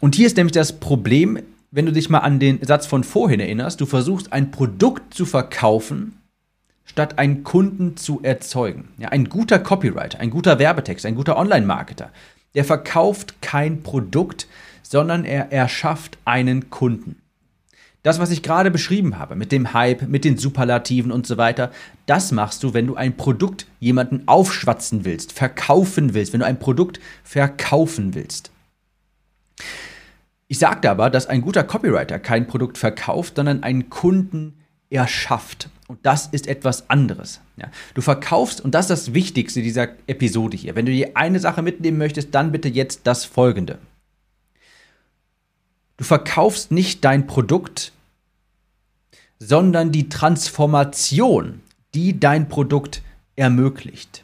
Und 0.00 0.14
hier 0.14 0.26
ist 0.26 0.36
nämlich 0.36 0.52
das 0.52 0.80
Problem, 0.80 1.38
wenn 1.74 1.86
du 1.86 1.92
dich 1.92 2.08
mal 2.08 2.20
an 2.20 2.38
den 2.38 2.62
Satz 2.62 2.86
von 2.86 3.02
vorhin 3.02 3.40
erinnerst, 3.40 3.80
du 3.80 3.86
versuchst 3.86 4.32
ein 4.32 4.52
Produkt 4.52 5.12
zu 5.12 5.26
verkaufen, 5.26 6.20
statt 6.84 7.18
einen 7.18 7.42
Kunden 7.42 7.96
zu 7.96 8.20
erzeugen. 8.22 8.90
Ja, 8.96 9.08
ein 9.08 9.28
guter 9.28 9.58
Copywriter, 9.58 10.20
ein 10.20 10.30
guter 10.30 10.60
Werbetext, 10.60 11.04
ein 11.04 11.16
guter 11.16 11.36
Online-Marketer, 11.36 12.10
der 12.54 12.64
verkauft 12.64 13.42
kein 13.42 13.82
Produkt, 13.82 14.46
sondern 14.84 15.24
er 15.24 15.50
erschafft 15.50 16.16
einen 16.24 16.70
Kunden. 16.70 17.16
Das, 18.04 18.20
was 18.20 18.30
ich 18.30 18.44
gerade 18.44 18.70
beschrieben 18.70 19.18
habe, 19.18 19.34
mit 19.34 19.50
dem 19.50 19.72
Hype, 19.72 20.02
mit 20.02 20.24
den 20.24 20.38
Superlativen 20.38 21.10
und 21.10 21.26
so 21.26 21.38
weiter, 21.38 21.72
das 22.06 22.30
machst 22.30 22.62
du, 22.62 22.72
wenn 22.72 22.86
du 22.86 22.94
ein 22.94 23.16
Produkt 23.16 23.66
jemanden 23.80 24.28
aufschwatzen 24.28 25.04
willst, 25.04 25.32
verkaufen 25.32 26.14
willst, 26.14 26.32
wenn 26.32 26.40
du 26.40 26.46
ein 26.46 26.60
Produkt 26.60 27.00
verkaufen 27.24 28.14
willst. 28.14 28.52
Ich 30.48 30.58
sagte 30.58 30.90
aber, 30.90 31.10
dass 31.10 31.26
ein 31.26 31.40
guter 31.40 31.64
Copywriter 31.64 32.18
kein 32.18 32.46
Produkt 32.46 32.78
verkauft, 32.78 33.36
sondern 33.36 33.62
einen 33.62 33.88
Kunden 33.90 34.58
erschafft. 34.90 35.68
Und 35.88 35.98
das 36.04 36.26
ist 36.28 36.46
etwas 36.46 36.88
anderes. 36.88 37.40
Ja, 37.56 37.70
du 37.94 38.00
verkaufst, 38.00 38.60
und 38.60 38.74
das 38.74 38.86
ist 38.86 39.06
das 39.06 39.14
Wichtigste 39.14 39.62
dieser 39.62 39.88
Episode 40.06 40.56
hier. 40.56 40.74
Wenn 40.74 40.86
du 40.86 40.92
dir 40.92 41.16
eine 41.16 41.40
Sache 41.40 41.62
mitnehmen 41.62 41.98
möchtest, 41.98 42.34
dann 42.34 42.52
bitte 42.52 42.68
jetzt 42.68 43.00
das 43.04 43.24
folgende. 43.24 43.78
Du 45.96 46.04
verkaufst 46.04 46.72
nicht 46.72 47.04
dein 47.04 47.26
Produkt, 47.26 47.92
sondern 49.38 49.92
die 49.92 50.08
Transformation, 50.08 51.60
die 51.94 52.18
dein 52.18 52.48
Produkt 52.48 53.02
ermöglicht. 53.36 54.23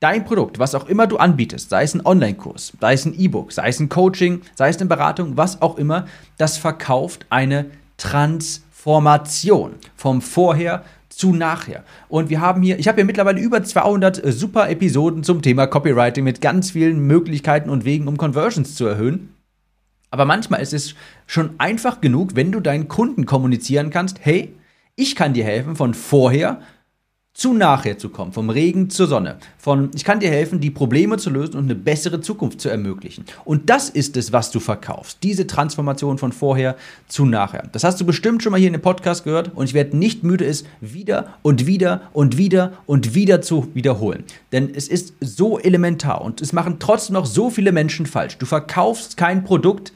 Dein 0.00 0.24
Produkt, 0.24 0.58
was 0.58 0.74
auch 0.74 0.88
immer 0.88 1.06
du 1.06 1.18
anbietest, 1.18 1.68
sei 1.68 1.82
es 1.82 1.92
ein 1.94 2.04
Online-Kurs, 2.06 2.72
sei 2.80 2.94
es 2.94 3.04
ein 3.04 3.12
E-Book, 3.18 3.52
sei 3.52 3.68
es 3.68 3.80
ein 3.80 3.90
Coaching, 3.90 4.40
sei 4.54 4.70
es 4.70 4.78
eine 4.78 4.88
Beratung, 4.88 5.36
was 5.36 5.60
auch 5.60 5.76
immer, 5.76 6.06
das 6.38 6.56
verkauft 6.56 7.26
eine 7.28 7.66
Transformation 7.98 9.74
vom 9.94 10.22
Vorher 10.22 10.84
zu 11.10 11.34
nachher. 11.34 11.84
Und 12.08 12.30
wir 12.30 12.40
haben 12.40 12.62
hier, 12.62 12.78
ich 12.78 12.88
habe 12.88 12.96
hier 12.96 13.04
mittlerweile 13.04 13.40
über 13.40 13.62
200 13.62 14.24
äh, 14.24 14.32
super 14.32 14.70
Episoden 14.70 15.22
zum 15.22 15.42
Thema 15.42 15.66
Copywriting 15.66 16.24
mit 16.24 16.40
ganz 16.40 16.70
vielen 16.70 17.00
Möglichkeiten 17.00 17.68
und 17.68 17.84
Wegen, 17.84 18.08
um 18.08 18.16
Conversions 18.16 18.74
zu 18.74 18.86
erhöhen. 18.86 19.34
Aber 20.10 20.24
manchmal 20.24 20.62
ist 20.62 20.72
es 20.72 20.94
schon 21.26 21.50
einfach 21.58 22.00
genug, 22.00 22.36
wenn 22.36 22.52
du 22.52 22.60
deinen 22.60 22.88
Kunden 22.88 23.26
kommunizieren 23.26 23.90
kannst, 23.90 24.20
hey, 24.22 24.54
ich 24.96 25.14
kann 25.14 25.34
dir 25.34 25.44
helfen 25.44 25.76
von 25.76 25.92
vorher 25.92 26.62
zu 27.32 27.54
nachher 27.54 27.96
zu 27.96 28.08
kommen, 28.08 28.32
vom 28.32 28.50
Regen 28.50 28.90
zur 28.90 29.06
Sonne, 29.06 29.38
von 29.56 29.90
ich 29.94 30.04
kann 30.04 30.20
dir 30.20 30.30
helfen, 30.30 30.60
die 30.60 30.70
Probleme 30.70 31.16
zu 31.16 31.30
lösen 31.30 31.56
und 31.56 31.64
eine 31.64 31.76
bessere 31.76 32.20
Zukunft 32.20 32.60
zu 32.60 32.68
ermöglichen. 32.68 33.24
Und 33.44 33.70
das 33.70 33.88
ist 33.88 34.16
es, 34.16 34.32
was 34.32 34.50
du 34.50 34.58
verkaufst, 34.58 35.18
diese 35.22 35.46
Transformation 35.46 36.18
von 36.18 36.32
vorher 36.32 36.76
zu 37.06 37.24
nachher. 37.24 37.68
Das 37.72 37.84
hast 37.84 38.00
du 38.00 38.04
bestimmt 38.04 38.42
schon 38.42 38.50
mal 38.50 38.58
hier 38.58 38.66
in 38.66 38.74
dem 38.74 38.82
Podcast 38.82 39.24
gehört 39.24 39.52
und 39.54 39.66
ich 39.66 39.74
werde 39.74 39.96
nicht 39.96 40.24
müde, 40.24 40.44
es 40.44 40.64
wieder 40.80 41.34
und 41.42 41.66
wieder 41.66 42.02
und 42.12 42.36
wieder 42.36 42.72
und 42.86 43.14
wieder 43.14 43.40
zu 43.40 43.68
wiederholen. 43.74 44.24
Denn 44.50 44.74
es 44.74 44.88
ist 44.88 45.14
so 45.20 45.58
elementar 45.58 46.22
und 46.22 46.42
es 46.42 46.52
machen 46.52 46.76
trotzdem 46.80 47.14
noch 47.14 47.26
so 47.26 47.48
viele 47.48 47.70
Menschen 47.70 48.06
falsch. 48.06 48.38
Du 48.38 48.46
verkaufst 48.46 49.16
kein 49.16 49.44
Produkt, 49.44 49.92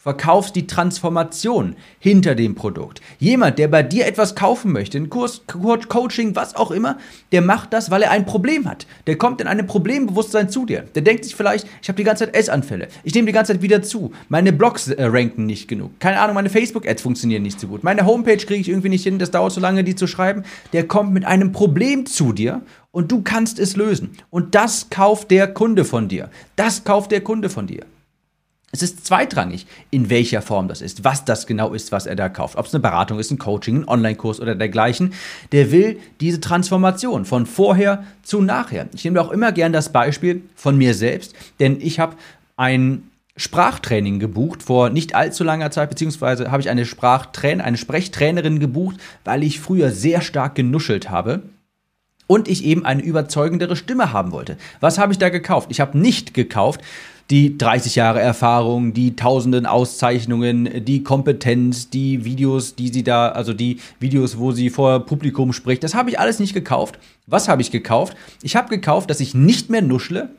Du 0.00 0.04
verkaufst 0.04 0.56
die 0.56 0.66
Transformation 0.66 1.76
hinter 1.98 2.34
dem 2.34 2.54
Produkt. 2.54 3.02
Jemand, 3.18 3.58
der 3.58 3.68
bei 3.68 3.82
dir 3.82 4.06
etwas 4.06 4.34
kaufen 4.34 4.72
möchte, 4.72 4.96
ein 4.96 5.10
Kurs, 5.10 5.42
Coaching, 5.46 6.34
was 6.34 6.56
auch 6.56 6.70
immer, 6.70 6.96
der 7.32 7.42
macht 7.42 7.74
das, 7.74 7.90
weil 7.90 8.00
er 8.00 8.10
ein 8.10 8.24
Problem 8.24 8.66
hat. 8.66 8.86
Der 9.06 9.18
kommt 9.18 9.42
in 9.42 9.46
einem 9.46 9.66
Problembewusstsein 9.66 10.48
zu 10.48 10.64
dir. 10.64 10.86
Der 10.94 11.02
denkt 11.02 11.24
sich 11.24 11.36
vielleicht, 11.36 11.66
ich 11.82 11.88
habe 11.88 11.98
die 11.98 12.04
ganze 12.04 12.24
Zeit 12.24 12.34
Essanfälle. 12.34 12.88
Ich 13.04 13.14
nehme 13.14 13.26
die 13.26 13.34
ganze 13.34 13.52
Zeit 13.52 13.60
wieder 13.60 13.82
zu. 13.82 14.10
Meine 14.30 14.54
Blogs 14.54 14.88
äh, 14.88 15.04
ranken 15.04 15.44
nicht 15.44 15.68
genug. 15.68 16.00
Keine 16.00 16.18
Ahnung, 16.18 16.34
meine 16.34 16.48
Facebook-Ads 16.48 17.02
funktionieren 17.02 17.42
nicht 17.42 17.60
so 17.60 17.66
gut. 17.66 17.84
Meine 17.84 18.06
Homepage 18.06 18.38
kriege 18.38 18.62
ich 18.62 18.70
irgendwie 18.70 18.88
nicht 18.88 19.04
hin. 19.04 19.18
Das 19.18 19.30
dauert 19.30 19.52
so 19.52 19.60
lange, 19.60 19.84
die 19.84 19.96
zu 19.96 20.06
schreiben. 20.06 20.44
Der 20.72 20.88
kommt 20.88 21.12
mit 21.12 21.26
einem 21.26 21.52
Problem 21.52 22.06
zu 22.06 22.32
dir 22.32 22.62
und 22.90 23.12
du 23.12 23.20
kannst 23.20 23.58
es 23.58 23.76
lösen. 23.76 24.12
Und 24.30 24.54
das 24.54 24.88
kauft 24.88 25.30
der 25.30 25.52
Kunde 25.52 25.84
von 25.84 26.08
dir. 26.08 26.30
Das 26.56 26.84
kauft 26.84 27.10
der 27.12 27.20
Kunde 27.20 27.50
von 27.50 27.66
dir. 27.66 27.84
Es 28.72 28.82
ist 28.82 29.04
zweitrangig, 29.04 29.66
in 29.90 30.10
welcher 30.10 30.42
Form 30.42 30.68
das 30.68 30.80
ist, 30.80 31.02
was 31.02 31.24
das 31.24 31.48
genau 31.48 31.72
ist, 31.72 31.90
was 31.90 32.06
er 32.06 32.14
da 32.14 32.28
kauft. 32.28 32.56
Ob 32.56 32.66
es 32.66 32.74
eine 32.74 32.80
Beratung 32.80 33.18
ist, 33.18 33.32
ein 33.32 33.38
Coaching, 33.38 33.78
ein 33.78 33.88
Online-Kurs 33.88 34.38
oder 34.38 34.54
dergleichen. 34.54 35.12
Der 35.50 35.72
will 35.72 35.98
diese 36.20 36.40
Transformation 36.40 37.24
von 37.24 37.46
vorher 37.46 38.04
zu 38.22 38.40
nachher. 38.40 38.88
Ich 38.94 39.04
nehme 39.04 39.20
auch 39.20 39.32
immer 39.32 39.50
gern 39.50 39.72
das 39.72 39.90
Beispiel 39.90 40.42
von 40.54 40.78
mir 40.78 40.94
selbst, 40.94 41.34
denn 41.58 41.80
ich 41.80 41.98
habe 41.98 42.14
ein 42.56 43.10
Sprachtraining 43.36 44.20
gebucht 44.20 44.62
vor 44.62 44.90
nicht 44.90 45.14
allzu 45.14 45.42
langer 45.42 45.70
Zeit, 45.72 45.88
beziehungsweise 45.88 46.52
habe 46.52 46.60
ich 46.60 46.68
eine 46.68 46.84
Sprachtrain 46.84 47.60
eine 47.60 47.76
Sprechtrainerin 47.76 48.60
gebucht, 48.60 48.96
weil 49.24 49.42
ich 49.42 49.58
früher 49.58 49.90
sehr 49.90 50.20
stark 50.20 50.54
genuschelt 50.54 51.10
habe 51.10 51.42
und 52.26 52.46
ich 52.46 52.64
eben 52.64 52.84
eine 52.84 53.02
überzeugendere 53.02 53.74
Stimme 53.74 54.12
haben 54.12 54.30
wollte. 54.30 54.56
Was 54.78 54.98
habe 54.98 55.12
ich 55.12 55.18
da 55.18 55.30
gekauft? 55.30 55.68
Ich 55.72 55.80
habe 55.80 55.98
nicht 55.98 56.34
gekauft 56.34 56.80
die 57.30 57.56
30 57.56 57.94
Jahre 57.94 58.20
Erfahrung, 58.20 58.92
die 58.92 59.14
tausenden 59.14 59.64
Auszeichnungen, 59.64 60.84
die 60.84 61.04
Kompetenz, 61.04 61.88
die 61.88 62.24
Videos, 62.24 62.74
die 62.74 62.88
sie 62.88 63.04
da, 63.04 63.28
also 63.28 63.52
die 63.52 63.78
Videos, 64.00 64.38
wo 64.38 64.50
sie 64.50 64.68
vor 64.68 65.06
Publikum 65.06 65.52
spricht, 65.52 65.84
das 65.84 65.94
habe 65.94 66.10
ich 66.10 66.18
alles 66.18 66.40
nicht 66.40 66.54
gekauft. 66.54 66.98
Was 67.26 67.48
habe 67.48 67.62
ich 67.62 67.70
gekauft? 67.70 68.16
Ich 68.42 68.56
habe 68.56 68.68
gekauft, 68.68 69.10
dass 69.10 69.20
ich 69.20 69.34
nicht 69.34 69.70
mehr 69.70 69.82
nuschle, 69.82 70.30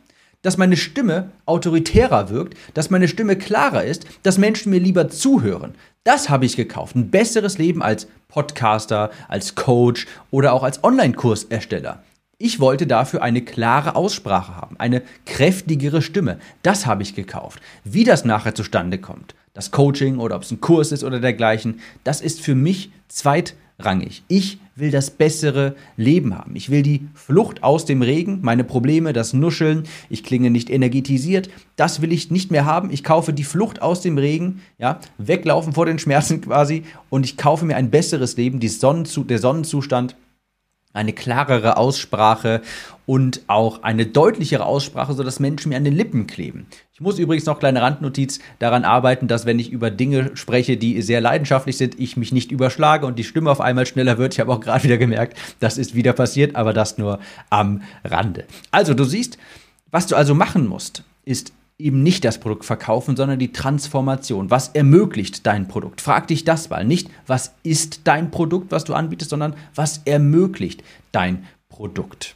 dass 0.41 0.57
meine 0.57 0.75
Stimme 0.75 1.31
autoritärer 1.45 2.29
wirkt, 2.29 2.57
dass 2.73 2.89
meine 2.89 3.07
Stimme 3.07 3.37
klarer 3.37 3.83
ist, 3.85 4.05
dass 4.23 4.37
Menschen 4.37 4.71
mir 4.71 4.79
lieber 4.79 5.07
zuhören. 5.07 5.75
Das 6.03 6.29
habe 6.29 6.45
ich 6.45 6.57
gekauft. 6.57 6.95
Ein 6.95 7.11
besseres 7.11 7.57
Leben 7.57 7.81
als 7.81 8.07
Podcaster, 8.27 9.11
als 9.29 9.55
Coach 9.55 10.07
oder 10.31 10.53
auch 10.53 10.63
als 10.63 10.83
Online-Kursersteller. 10.83 12.03
Ich 12.43 12.59
wollte 12.59 12.87
dafür 12.87 13.21
eine 13.21 13.43
klare 13.43 13.95
Aussprache 13.95 14.55
haben, 14.55 14.75
eine 14.79 15.03
kräftigere 15.27 16.01
Stimme. 16.01 16.39
Das 16.63 16.87
habe 16.87 17.03
ich 17.03 17.13
gekauft. 17.13 17.61
Wie 17.83 18.03
das 18.03 18.25
nachher 18.25 18.55
zustande 18.55 18.97
kommt, 18.97 19.35
das 19.53 19.69
Coaching 19.69 20.17
oder 20.17 20.37
ob 20.37 20.41
es 20.41 20.49
ein 20.49 20.59
Kurs 20.59 20.91
ist 20.91 21.03
oder 21.03 21.19
dergleichen, 21.19 21.81
das 22.03 22.19
ist 22.19 22.41
für 22.41 22.55
mich 22.55 22.89
zweitrangig. 23.09 24.23
Ich 24.27 24.57
will 24.75 24.89
das 24.89 25.11
bessere 25.11 25.75
Leben 25.97 26.35
haben. 26.35 26.55
Ich 26.55 26.71
will 26.71 26.81
die 26.81 27.07
Flucht 27.13 27.61
aus 27.61 27.85
dem 27.85 28.01
Regen, 28.01 28.39
meine 28.41 28.63
Probleme, 28.63 29.13
das 29.13 29.33
Nuscheln, 29.33 29.83
ich 30.09 30.23
klinge 30.23 30.49
nicht 30.49 30.71
energetisiert, 30.71 31.47
das 31.75 32.01
will 32.01 32.11
ich 32.11 32.31
nicht 32.31 32.49
mehr 32.49 32.65
haben. 32.65 32.89
Ich 32.89 33.03
kaufe 33.03 33.33
die 33.33 33.43
Flucht 33.43 33.83
aus 33.83 34.01
dem 34.01 34.17
Regen, 34.17 34.61
ja, 34.79 34.99
weglaufen 35.19 35.73
vor 35.73 35.85
den 35.85 35.99
Schmerzen 35.99 36.41
quasi 36.41 36.85
und 37.11 37.23
ich 37.23 37.37
kaufe 37.37 37.65
mir 37.65 37.75
ein 37.75 37.91
besseres 37.91 38.35
Leben, 38.35 38.59
die 38.59 38.67
Sonnenzu 38.67 39.23
der 39.23 39.37
Sonnenzustand 39.37 40.15
eine 40.93 41.13
klarere 41.13 41.77
Aussprache 41.77 42.61
und 43.05 43.41
auch 43.47 43.83
eine 43.83 44.05
deutlichere 44.05 44.65
Aussprache, 44.65 45.13
sodass 45.13 45.39
Menschen 45.39 45.69
mir 45.69 45.77
an 45.77 45.83
den 45.83 45.95
Lippen 45.95 46.27
kleben. 46.27 46.67
Ich 46.93 47.01
muss 47.01 47.19
übrigens 47.19 47.45
noch 47.45 47.59
kleine 47.59 47.81
Randnotiz 47.81 48.39
daran 48.59 48.85
arbeiten, 48.85 49.27
dass 49.27 49.45
wenn 49.45 49.59
ich 49.59 49.71
über 49.71 49.89
Dinge 49.89 50.31
spreche, 50.35 50.77
die 50.77 51.01
sehr 51.01 51.21
leidenschaftlich 51.21 51.77
sind, 51.77 51.99
ich 51.99 52.15
mich 52.15 52.31
nicht 52.31 52.51
überschlage 52.51 53.05
und 53.05 53.17
die 53.17 53.23
Stimme 53.23 53.51
auf 53.51 53.61
einmal 53.61 53.85
schneller 53.85 54.17
wird. 54.17 54.33
Ich 54.33 54.39
habe 54.39 54.51
auch 54.51 54.59
gerade 54.59 54.83
wieder 54.83 54.97
gemerkt, 54.97 55.37
das 55.59 55.77
ist 55.77 55.95
wieder 55.95 56.13
passiert, 56.13 56.55
aber 56.55 56.73
das 56.73 56.97
nur 56.97 57.19
am 57.49 57.81
Rande. 58.03 58.45
Also, 58.69 58.93
du 58.93 59.03
siehst, 59.03 59.37
was 59.89 60.07
du 60.07 60.15
also 60.15 60.35
machen 60.35 60.67
musst, 60.67 61.03
ist 61.25 61.53
eben 61.83 62.03
nicht 62.03 62.23
das 62.23 62.39
Produkt 62.39 62.65
verkaufen, 62.65 63.15
sondern 63.15 63.39
die 63.39 63.51
Transformation. 63.51 64.49
Was 64.49 64.69
ermöglicht 64.69 65.45
dein 65.45 65.67
Produkt? 65.67 66.01
Frag 66.01 66.27
dich 66.27 66.43
das 66.43 66.69
mal. 66.69 66.85
Nicht, 66.85 67.09
was 67.27 67.53
ist 67.63 68.01
dein 68.05 68.31
Produkt, 68.31 68.71
was 68.71 68.83
du 68.83 68.93
anbietest, 68.93 69.29
sondern 69.29 69.55
was 69.75 70.01
ermöglicht 70.05 70.83
dein 71.11 71.45
Produkt? 71.69 72.35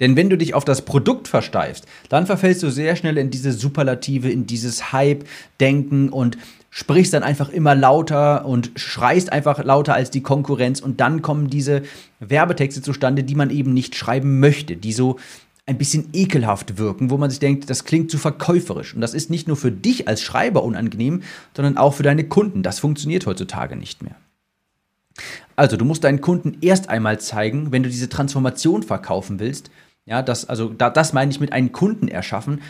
Denn 0.00 0.16
wenn 0.16 0.28
du 0.28 0.36
dich 0.36 0.54
auf 0.54 0.64
das 0.64 0.82
Produkt 0.82 1.28
versteifst, 1.28 1.86
dann 2.08 2.26
verfällst 2.26 2.62
du 2.62 2.70
sehr 2.70 2.96
schnell 2.96 3.16
in 3.16 3.30
diese 3.30 3.52
Superlative, 3.52 4.28
in 4.28 4.46
dieses 4.46 4.92
Hype-Denken 4.92 6.08
und 6.08 6.36
sprichst 6.70 7.14
dann 7.14 7.22
einfach 7.22 7.50
immer 7.50 7.76
lauter 7.76 8.44
und 8.44 8.72
schreist 8.74 9.32
einfach 9.32 9.62
lauter 9.62 9.94
als 9.94 10.10
die 10.10 10.22
Konkurrenz 10.22 10.80
und 10.80 11.00
dann 11.00 11.22
kommen 11.22 11.48
diese 11.48 11.82
Werbetexte 12.18 12.82
zustande, 12.82 13.22
die 13.22 13.36
man 13.36 13.50
eben 13.50 13.72
nicht 13.72 13.94
schreiben 13.94 14.40
möchte, 14.40 14.76
die 14.76 14.92
so 14.92 15.16
ein 15.66 15.78
bisschen 15.78 16.10
ekelhaft 16.12 16.76
wirken, 16.76 17.10
wo 17.10 17.16
man 17.16 17.30
sich 17.30 17.38
denkt, 17.38 17.70
das 17.70 17.84
klingt 17.84 18.10
zu 18.10 18.18
verkäuferisch. 18.18 18.94
Und 18.94 19.00
das 19.00 19.14
ist 19.14 19.30
nicht 19.30 19.48
nur 19.48 19.56
für 19.56 19.72
dich 19.72 20.08
als 20.08 20.20
Schreiber 20.20 20.62
unangenehm, 20.62 21.22
sondern 21.56 21.78
auch 21.78 21.94
für 21.94 22.02
deine 22.02 22.24
Kunden. 22.24 22.62
Das 22.62 22.78
funktioniert 22.78 23.26
heutzutage 23.26 23.76
nicht 23.76 24.02
mehr. 24.02 24.16
Also, 25.56 25.76
du 25.76 25.84
musst 25.84 26.04
deinen 26.04 26.20
Kunden 26.20 26.58
erst 26.60 26.88
einmal 26.88 27.20
zeigen, 27.20 27.72
wenn 27.72 27.82
du 27.82 27.88
diese 27.88 28.08
Transformation 28.08 28.82
verkaufen 28.82 29.38
willst, 29.38 29.70
ja, 30.06 30.20
das, 30.20 30.48
also 30.48 30.68
da, 30.68 30.90
das 30.90 31.12
meine 31.14 31.30
ich 31.30 31.40
mit 31.40 31.52
einem 31.52 31.72
Kunden 31.72 32.08
erschaffen, 32.08 32.60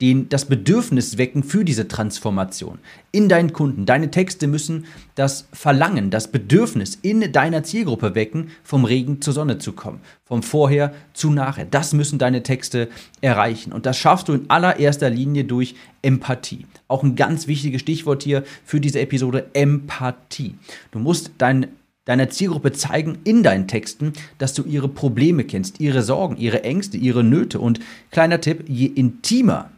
den, 0.00 0.28
das 0.28 0.46
Bedürfnis 0.46 1.18
wecken 1.18 1.44
für 1.44 1.64
diese 1.64 1.86
Transformation 1.86 2.78
in 3.12 3.28
deinen 3.28 3.52
Kunden. 3.52 3.86
Deine 3.86 4.10
Texte 4.10 4.48
müssen 4.48 4.86
das 5.14 5.46
Verlangen, 5.52 6.10
das 6.10 6.32
Bedürfnis 6.32 6.98
in 7.00 7.32
deiner 7.32 7.62
Zielgruppe 7.62 8.16
wecken, 8.16 8.50
vom 8.64 8.84
Regen 8.84 9.22
zur 9.22 9.34
Sonne 9.34 9.58
zu 9.58 9.72
kommen, 9.72 10.00
vom 10.24 10.42
Vorher 10.42 10.92
zu 11.12 11.30
Nachher. 11.30 11.64
Das 11.64 11.92
müssen 11.92 12.18
deine 12.18 12.42
Texte 12.42 12.88
erreichen. 13.20 13.72
Und 13.72 13.86
das 13.86 13.96
schaffst 13.96 14.28
du 14.28 14.32
in 14.32 14.50
allererster 14.50 15.10
Linie 15.10 15.44
durch 15.44 15.76
Empathie. 16.02 16.66
Auch 16.88 17.04
ein 17.04 17.14
ganz 17.14 17.46
wichtiges 17.46 17.80
Stichwort 17.80 18.24
hier 18.24 18.42
für 18.64 18.80
diese 18.80 19.00
Episode, 19.00 19.46
Empathie. 19.52 20.56
Du 20.90 20.98
musst 20.98 21.30
dein 21.38 21.68
deiner 22.04 22.28
Zielgruppe 22.28 22.72
zeigen 22.72 23.18
in 23.24 23.42
deinen 23.42 23.66
Texten, 23.66 24.12
dass 24.36 24.52
du 24.52 24.64
ihre 24.64 24.88
Probleme 24.88 25.44
kennst, 25.44 25.80
ihre 25.80 26.02
Sorgen, 26.02 26.36
ihre 26.36 26.62
Ängste, 26.62 26.98
ihre 26.98 27.24
Nöte. 27.24 27.60
Und 27.60 27.80
kleiner 28.10 28.42
Tipp, 28.42 28.64
je 28.68 28.86
intimer 28.86 29.70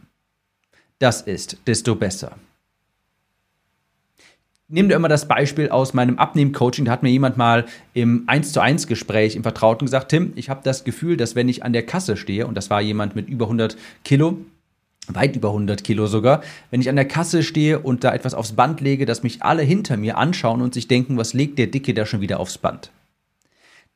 das 0.99 1.21
ist, 1.21 1.57
desto 1.67 1.95
besser. 1.95 2.37
Nimm 4.69 4.89
dir 4.89 4.95
immer 4.95 5.07
das 5.07 5.29
Beispiel 5.29 5.69
aus 5.69 5.93
meinem 5.93 6.19
Abnehmen-Coaching. 6.19 6.85
Da 6.85 6.91
hat 6.91 7.01
mir 7.01 7.09
jemand 7.09 7.37
mal 7.37 7.65
im 7.93 8.23
1 8.27 8.51
zu 8.51 8.59
1 8.59 8.87
Gespräch 8.87 9.37
im 9.37 9.43
Vertrauten 9.43 9.85
gesagt, 9.85 10.09
Tim, 10.09 10.33
ich 10.35 10.49
habe 10.49 10.59
das 10.63 10.83
Gefühl, 10.83 11.15
dass 11.15 11.35
wenn 11.35 11.47
ich 11.47 11.63
an 11.63 11.71
der 11.71 11.85
Kasse 11.85 12.17
stehe, 12.17 12.45
und 12.45 12.55
das 12.55 12.69
war 12.69 12.81
jemand 12.81 13.15
mit 13.15 13.29
über 13.29 13.45
100 13.45 13.77
Kilo, 14.03 14.39
weit 15.07 15.37
über 15.37 15.49
100 15.49 15.85
Kilo 15.85 16.07
sogar, 16.07 16.41
wenn 16.69 16.81
ich 16.81 16.89
an 16.89 16.97
der 16.97 17.07
Kasse 17.07 17.43
stehe 17.43 17.79
und 17.79 18.03
da 18.03 18.13
etwas 18.13 18.33
aufs 18.33 18.51
Band 18.51 18.81
lege, 18.81 19.05
dass 19.05 19.23
mich 19.23 19.41
alle 19.41 19.63
hinter 19.63 19.95
mir 19.95 20.17
anschauen 20.17 20.61
und 20.61 20.73
sich 20.73 20.89
denken, 20.89 21.15
was 21.15 21.33
legt 21.33 21.57
der 21.59 21.67
Dicke 21.67 21.93
da 21.93 22.05
schon 22.05 22.19
wieder 22.19 22.41
aufs 22.41 22.57
Band? 22.57 22.91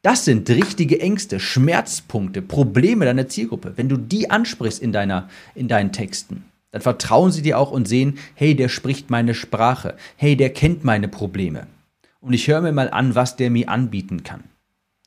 Das 0.03 0.23
sind 0.23 0.49
richtige 0.49 1.01
Ängste, 1.01 1.41
Schmerzpunkte, 1.41 2.41
Probleme 2.41 3.03
deiner 3.03 3.27
Zielgruppe. 3.27 3.73
Wenn 3.75 3.89
du 3.89 3.97
die 3.97 4.29
ansprichst 4.29 4.81
in, 4.81 4.93
deiner, 4.93 5.29
in 5.53 5.67
deinen 5.67 5.91
Texten, 5.91 6.45
dann 6.71 6.81
vertrauen 6.81 7.31
sie 7.31 7.41
dir 7.41 7.57
auch 7.59 7.71
und 7.71 7.87
sehen, 7.87 8.17
hey, 8.33 8.55
der 8.55 8.69
spricht 8.69 9.09
meine 9.09 9.33
Sprache, 9.33 9.95
hey, 10.15 10.35
der 10.35 10.51
kennt 10.51 10.83
meine 10.83 11.07
Probleme. 11.07 11.67
Und 12.21 12.33
ich 12.33 12.47
höre 12.47 12.61
mir 12.61 12.71
mal 12.71 12.89
an, 12.89 13.15
was 13.15 13.35
der 13.35 13.49
mir 13.49 13.69
anbieten 13.69 14.23
kann. 14.23 14.43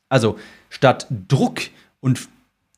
Also 0.09 0.37
statt 0.69 1.07
Druck 1.27 1.61
und 2.01 2.27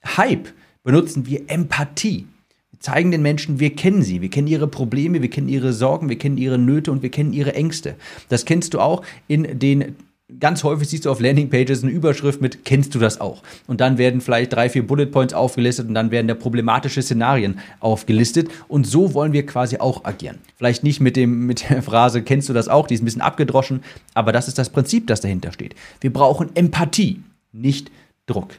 Hype 0.05 0.49
benutzen 0.83 1.25
wir 1.25 1.49
Empathie. 1.49 2.27
Wir 2.71 2.79
zeigen 2.79 3.11
den 3.11 3.21
Menschen, 3.21 3.59
wir 3.59 3.75
kennen 3.75 4.03
sie, 4.03 4.21
wir 4.21 4.29
kennen 4.29 4.47
ihre 4.47 4.67
Probleme, 4.67 5.21
wir 5.21 5.29
kennen 5.29 5.49
ihre 5.49 5.73
Sorgen, 5.73 6.07
wir 6.09 6.17
kennen 6.17 6.37
ihre 6.37 6.57
Nöte 6.57 6.91
und 6.91 7.01
wir 7.01 7.11
kennen 7.11 7.33
ihre 7.33 7.55
Ängste. 7.55 7.95
Das 8.29 8.45
kennst 8.45 8.73
du 8.73 8.79
auch 8.79 9.03
in 9.27 9.59
den 9.59 9.95
ganz 10.39 10.63
häufig 10.63 10.89
siehst 10.89 11.05
du 11.05 11.11
auf 11.11 11.19
Landingpages 11.19 11.83
eine 11.83 11.91
Überschrift 11.91 12.41
mit 12.41 12.65
Kennst 12.65 12.93
du 12.95 12.99
das 12.99 13.21
auch? 13.21 13.43
Und 13.65 13.81
dann 13.81 13.97
werden 13.97 14.21
vielleicht 14.21 14.53
drei, 14.53 14.69
vier 14.69 14.85
Bullet 14.85 15.07
Points 15.07 15.33
aufgelistet 15.33 15.87
und 15.87 15.93
dann 15.93 16.11
werden 16.11 16.27
da 16.27 16.35
problematische 16.35 17.01
Szenarien 17.01 17.59
aufgelistet. 17.79 18.49
Und 18.67 18.85
so 18.85 19.13
wollen 19.13 19.33
wir 19.33 19.45
quasi 19.45 19.77
auch 19.77 20.03
agieren. 20.05 20.39
Vielleicht 20.55 20.83
nicht 20.83 20.99
mit, 20.99 21.15
dem, 21.15 21.45
mit 21.45 21.69
der 21.69 21.81
Phrase 21.81 22.23
Kennst 22.23 22.49
du 22.49 22.53
das 22.53 22.67
auch? 22.67 22.87
Die 22.87 22.95
ist 22.95 23.01
ein 23.01 23.05
bisschen 23.05 23.21
abgedroschen, 23.21 23.83
aber 24.13 24.31
das 24.31 24.47
ist 24.47 24.57
das 24.57 24.69
Prinzip, 24.69 25.07
das 25.07 25.21
dahinter 25.21 25.51
steht. 25.51 25.75
Wir 26.01 26.11
brauchen 26.11 26.55
Empathie. 26.55 27.21
nicht 27.53 27.89
Druck. 28.25 28.55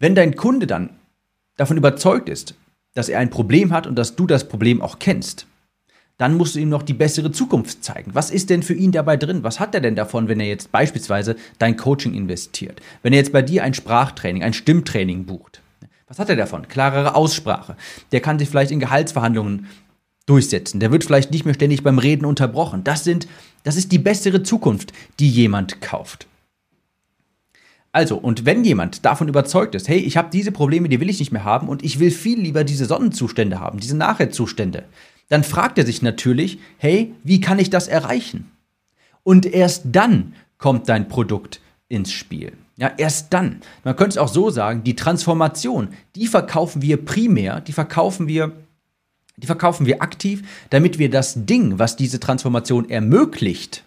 Wenn 0.00 0.14
dein 0.14 0.34
Kunde 0.34 0.66
dann 0.66 0.90
davon 1.56 1.76
überzeugt 1.76 2.28
ist, 2.28 2.54
dass 2.94 3.08
er 3.08 3.20
ein 3.20 3.30
Problem 3.30 3.72
hat 3.72 3.86
und 3.86 3.96
dass 3.96 4.16
du 4.16 4.26
das 4.26 4.48
Problem 4.48 4.82
auch 4.82 4.98
kennst, 4.98 5.46
dann 6.18 6.36
musst 6.36 6.56
du 6.56 6.58
ihm 6.58 6.68
noch 6.68 6.82
die 6.82 6.94
bessere 6.94 7.30
Zukunft 7.30 7.82
zeigen. 7.82 8.10
Was 8.14 8.30
ist 8.30 8.50
denn 8.50 8.62
für 8.62 8.74
ihn 8.74 8.92
dabei 8.92 9.16
drin? 9.16 9.44
Was 9.44 9.60
hat 9.60 9.74
er 9.74 9.80
denn 9.80 9.96
davon, 9.96 10.28
wenn 10.28 10.40
er 10.40 10.48
jetzt 10.48 10.72
beispielsweise 10.72 11.36
dein 11.58 11.76
Coaching 11.76 12.12
investiert? 12.12 12.82
Wenn 13.02 13.12
er 13.12 13.20
jetzt 13.20 13.32
bei 13.32 13.40
dir 13.40 13.62
ein 13.62 13.72
Sprachtraining, 13.72 14.42
ein 14.42 14.52
Stimmtraining 14.52 15.24
bucht? 15.24 15.62
Was 16.08 16.18
hat 16.18 16.28
er 16.28 16.36
davon? 16.36 16.66
Klarere 16.68 17.14
Aussprache. 17.14 17.76
Der 18.12 18.20
kann 18.20 18.38
sich 18.38 18.48
vielleicht 18.48 18.72
in 18.72 18.80
Gehaltsverhandlungen 18.80 19.66
durchsetzen. 20.26 20.80
Der 20.80 20.90
wird 20.90 21.04
vielleicht 21.04 21.30
nicht 21.30 21.44
mehr 21.44 21.54
ständig 21.54 21.82
beim 21.84 21.98
Reden 21.98 22.24
unterbrochen. 22.24 22.82
Das 22.82 23.04
sind, 23.04 23.28
das 23.62 23.76
ist 23.76 23.92
die 23.92 23.98
bessere 23.98 24.42
Zukunft, 24.42 24.92
die 25.20 25.30
jemand 25.30 25.80
kauft. 25.80 26.26
Also, 27.92 28.16
und 28.16 28.44
wenn 28.44 28.64
jemand 28.64 29.04
davon 29.04 29.28
überzeugt 29.28 29.74
ist, 29.74 29.88
hey, 29.88 29.98
ich 29.98 30.16
habe 30.16 30.28
diese 30.30 30.52
Probleme, 30.52 30.88
die 30.88 31.00
will 31.00 31.08
ich 31.08 31.20
nicht 31.20 31.32
mehr 31.32 31.44
haben 31.44 31.68
und 31.68 31.84
ich 31.84 32.00
will 32.00 32.10
viel 32.10 32.38
lieber 32.40 32.64
diese 32.64 32.84
Sonnenzustände 32.84 33.60
haben, 33.60 33.80
diese 33.80 33.96
Nachherzustände, 33.96 34.84
dann 35.28 35.44
fragt 35.44 35.78
er 35.78 35.86
sich 35.86 36.02
natürlich, 36.02 36.58
hey, 36.78 37.14
wie 37.22 37.40
kann 37.40 37.58
ich 37.58 37.70
das 37.70 37.88
erreichen? 37.88 38.50
Und 39.22 39.46
erst 39.46 39.82
dann 39.84 40.34
kommt 40.58 40.88
dein 40.88 41.08
Produkt 41.08 41.60
ins 41.88 42.12
Spiel. 42.12 42.52
Ja, 42.76 42.92
erst 42.96 43.32
dann. 43.32 43.60
Man 43.84 43.96
könnte 43.96 44.10
es 44.10 44.18
auch 44.18 44.28
so 44.28 44.50
sagen, 44.50 44.84
die 44.84 44.96
Transformation, 44.96 45.88
die 46.14 46.26
verkaufen 46.26 46.80
wir 46.80 47.04
primär, 47.04 47.60
die 47.60 47.72
verkaufen 47.72 48.28
wir 48.28 48.52
die 49.38 49.46
verkaufen 49.46 49.86
wir 49.86 50.02
aktiv, 50.02 50.42
damit 50.70 50.98
wir 50.98 51.10
das 51.10 51.46
Ding, 51.46 51.78
was 51.78 51.94
diese 51.94 52.18
Transformation 52.18 52.90
ermöglicht, 52.90 53.84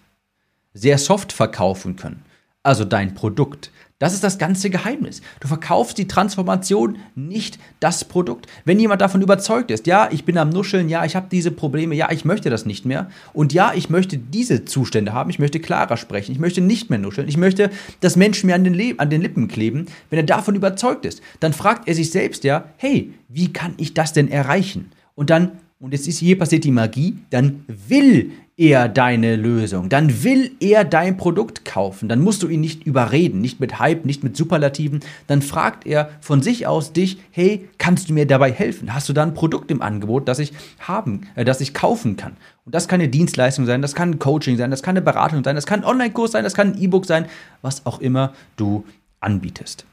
sehr 0.74 0.98
soft 0.98 1.34
verkaufen 1.34 1.98
können. 1.98 2.24
Also 2.64 2.86
dein 2.86 3.14
Produkt. 3.14 3.72
Das 4.02 4.16
ist 4.16 4.24
das 4.24 4.40
ganze 4.40 4.72
Geheimnis. 4.72 5.22
Du 5.42 5.48
verkaufst 5.48 5.96
die 6.00 6.08
Transformation, 6.08 6.98
nicht 7.14 7.60
das 7.80 8.04
Produkt. 8.04 8.48
Wenn 8.66 8.80
jemand 8.80 9.00
davon 9.00 9.22
überzeugt 9.22 9.70
ist, 9.70 9.86
ja, 9.86 10.10
ich 10.12 10.26
bin 10.26 10.40
am 10.40 10.50
Nuscheln, 10.50 10.90
ja, 10.90 11.06
ich 11.06 11.16
habe 11.16 11.28
diese 11.30 11.52
Probleme, 11.52 11.94
ja, 11.94 12.12
ich 12.12 12.26
möchte 12.26 12.50
das 12.50 12.66
nicht 12.66 12.84
mehr 12.84 13.12
und 13.32 13.54
ja, 13.54 13.74
ich 13.76 13.92
möchte 13.92 14.18
diese 14.18 14.66
Zustände 14.66 15.14
haben, 15.14 15.30
ich 15.30 15.38
möchte 15.38 15.60
klarer 15.60 15.98
sprechen, 15.98 16.32
ich 16.32 16.40
möchte 16.40 16.62
nicht 16.62 16.90
mehr 16.90 16.98
nuscheln, 16.98 17.28
ich 17.28 17.38
möchte, 17.38 17.70
dass 18.00 18.16
Menschen 18.16 18.48
mir 18.48 18.56
an 18.56 18.64
den, 18.64 19.00
an 19.00 19.12
den 19.12 19.22
Lippen 19.22 19.48
kleben, 19.48 19.86
wenn 20.10 20.18
er 20.18 20.26
davon 20.26 20.56
überzeugt 20.56 21.06
ist, 21.06 21.22
dann 21.40 21.54
fragt 21.54 21.88
er 21.88 21.94
sich 21.94 22.10
selbst 22.10 22.44
ja, 22.44 22.64
hey, 22.78 23.14
wie 23.28 23.54
kann 23.54 23.76
ich 23.78 23.94
das 23.94 24.14
denn 24.14 24.32
erreichen? 24.32 24.92
Und 25.14 25.30
dann 25.30 25.52
und 25.82 25.94
jetzt 25.94 26.08
ist 26.08 26.20
hier 26.20 26.38
passiert 26.38 26.64
die 26.64 26.72
Magie, 26.72 27.18
dann 27.32 27.66
will 27.68 28.32
er 28.58 28.90
deine 28.90 29.36
Lösung, 29.36 29.90
dann 29.90 30.24
will 30.24 30.52
er 30.60 30.84
dein 30.84 31.18
Produkt 31.18 31.66
kaufen, 31.66 32.10
dann 32.10 32.20
musst 32.20 32.44
du 32.44 32.48
ihn 32.48 32.62
nicht 32.62 32.86
überreden, 32.86 33.42
nicht 33.42 33.60
mit 33.60 33.80
Hype, 33.80 34.06
nicht 34.06 34.24
mit 34.24 34.38
Superlativen, 34.38 35.00
dann 35.28 35.42
fragt 35.42 35.88
er 35.88 36.10
von 36.22 36.42
sich 36.42 36.68
aus 36.68 36.94
dich, 36.94 37.20
hey, 37.32 37.68
kannst 37.78 38.10
du 38.10 38.14
mir 38.14 38.28
dabei 38.28 38.52
helfen? 38.52 38.94
Hast 38.94 39.10
du 39.10 39.14
da 39.14 39.24
ein 39.24 39.34
Produkt 39.34 39.72
im 39.72 39.82
Angebot, 39.82 40.28
das 40.28 40.40
ich 40.40 40.54
haben, 40.80 41.28
äh, 41.36 41.46
das 41.46 41.62
ich 41.62 41.74
kaufen 41.74 42.18
kann? 42.18 42.38
Und 42.66 42.76
das 42.76 42.88
kann 42.88 43.02
eine 43.02 43.10
Dienstleistung 43.10 43.66
sein, 43.66 43.82
das 43.82 43.96
kann 43.96 44.12
ein 44.12 44.20
Coaching 44.20 44.58
sein, 44.58 44.70
das 44.70 44.84
kann 44.84 44.94
eine 44.94 45.02
Beratung 45.02 45.44
sein, 45.44 45.56
das 45.56 45.66
kann 45.66 45.82
ein 45.82 45.86
Online-Kurs 45.86 46.32
sein, 46.32 46.44
das 46.44 46.54
kann 46.54 46.74
ein 46.74 46.82
E-Book 46.82 47.06
sein, 47.06 47.26
was 47.62 47.86
auch 47.86 48.00
immer 48.00 48.34
du 48.58 48.86
anbietest. 49.20 49.86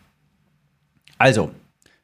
Also, 1.17 1.51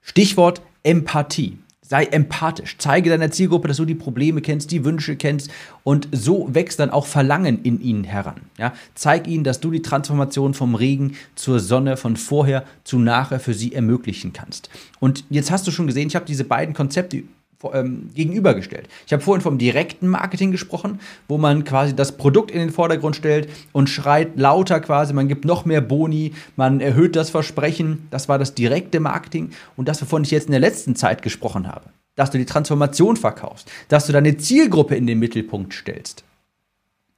Stichwort 0.01 0.63
Empathie. 0.83 1.59
Sei 1.87 2.05
empathisch. 2.05 2.77
Zeige 2.79 3.11
deiner 3.11 3.31
Zielgruppe, 3.31 3.69
dass 3.69 3.77
du 3.77 3.85
die 3.85 3.95
Probleme 3.95 4.41
kennst, 4.41 4.71
die 4.71 4.87
Wünsche 4.87 5.17
kennst 5.17 5.51
und 5.83 6.09
so 6.13 6.49
wächst 6.51 6.81
dann 6.81 6.89
auch 6.89 7.05
Verlangen 7.05 7.63
in 7.63 7.79
ihnen 7.79 8.05
heran. 8.05 8.41
Ja? 8.57 8.73
Zeig 8.95 9.29
ihnen, 9.29 9.45
dass 9.45 9.61
du 9.61 9.71
die 9.71 9.83
Transformation 9.83 10.55
vom 10.55 10.75
Regen 10.75 11.17
zur 11.35 11.61
Sonne, 11.61 11.99
von 11.99 12.17
vorher 12.17 12.65
zu 12.85 12.99
nachher 12.99 13.39
für 13.39 13.53
sie 13.53 13.75
ermöglichen 13.75 14.33
kannst. 14.33 14.71
Und 14.99 15.25
jetzt 15.29 15.51
hast 15.51 15.67
du 15.67 15.71
schon 15.71 15.87
gesehen, 15.87 16.09
ich 16.09 16.17
habe 16.17 16.25
diese 16.25 16.45
beiden 16.45 16.75
Konzepte 16.75 17.25
ähm, 17.73 18.11
gegenübergestellt. 18.15 18.89
Ich 19.07 19.13
habe 19.13 19.23
vorhin 19.23 19.43
vom 19.43 19.59
direkten 19.59 20.09
Marketing 20.09 20.51
gesprochen, 20.51 21.01
wo 21.29 21.39
man 21.39 21.65
quasi 21.65 21.95
das 21.95 22.17
Produkt 22.17 22.51
in 22.51 22.59
den 22.59 22.71
Vordergrund 22.71 23.17
stellt 23.17 23.49
und 23.73 23.89
schreit 23.89 24.37
lauter 24.37 24.81
quasi, 24.81 25.13
man 25.13 25.29
gibt 25.29 25.45
noch 25.45 25.65
mehr 25.65 25.81
Boni, 25.81 26.33
man 26.57 26.81
erhöht 26.81 27.17
das 27.17 27.31
Versprechen. 27.31 28.07
Das 28.11 28.29
war 28.29 28.39
das 28.39 28.55
direkte 28.55 29.01
Marketing 29.01 29.51
und 29.77 29.89
das, 29.89 30.03
wovon 30.03 30.23
ich 30.23 30.31
jetzt 30.31 30.47
in 30.47 30.53
der 30.53 30.61
letzten 30.61 30.97
Zeit 30.97 31.23
gesprochen 31.23 31.69
habe. 31.69 31.91
Dass 32.17 32.31
du 32.31 32.39
die 32.39 32.47
Transformation 32.47 33.17
verkaufst, 33.17 33.71
dass 33.89 34.07
du 34.07 34.13
deine 34.13 34.37
Zielgruppe 34.37 34.95
in 34.95 35.07
den 35.07 35.19
Mittelpunkt 35.19 35.73
stellst. 35.75 36.25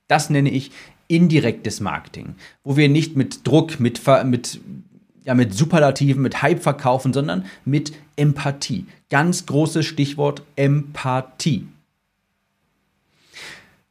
Das 0.08 0.30
nenne 0.30 0.50
ich 0.50 0.70
indirektes 1.08 1.80
Marketing, 1.80 2.34
wo 2.64 2.76
wir 2.76 2.88
nicht 2.88 3.16
mit 3.16 3.46
Druck, 3.46 3.78
mit, 3.78 4.00
mit 4.24 4.60
ja, 5.26 5.34
mit 5.34 5.52
Superlativen, 5.52 6.22
mit 6.22 6.40
Hype 6.40 6.62
verkaufen, 6.62 7.12
sondern 7.12 7.46
mit 7.64 7.92
Empathie. 8.14 8.86
Ganz 9.10 9.44
großes 9.44 9.84
Stichwort 9.84 10.42
Empathie. 10.54 11.66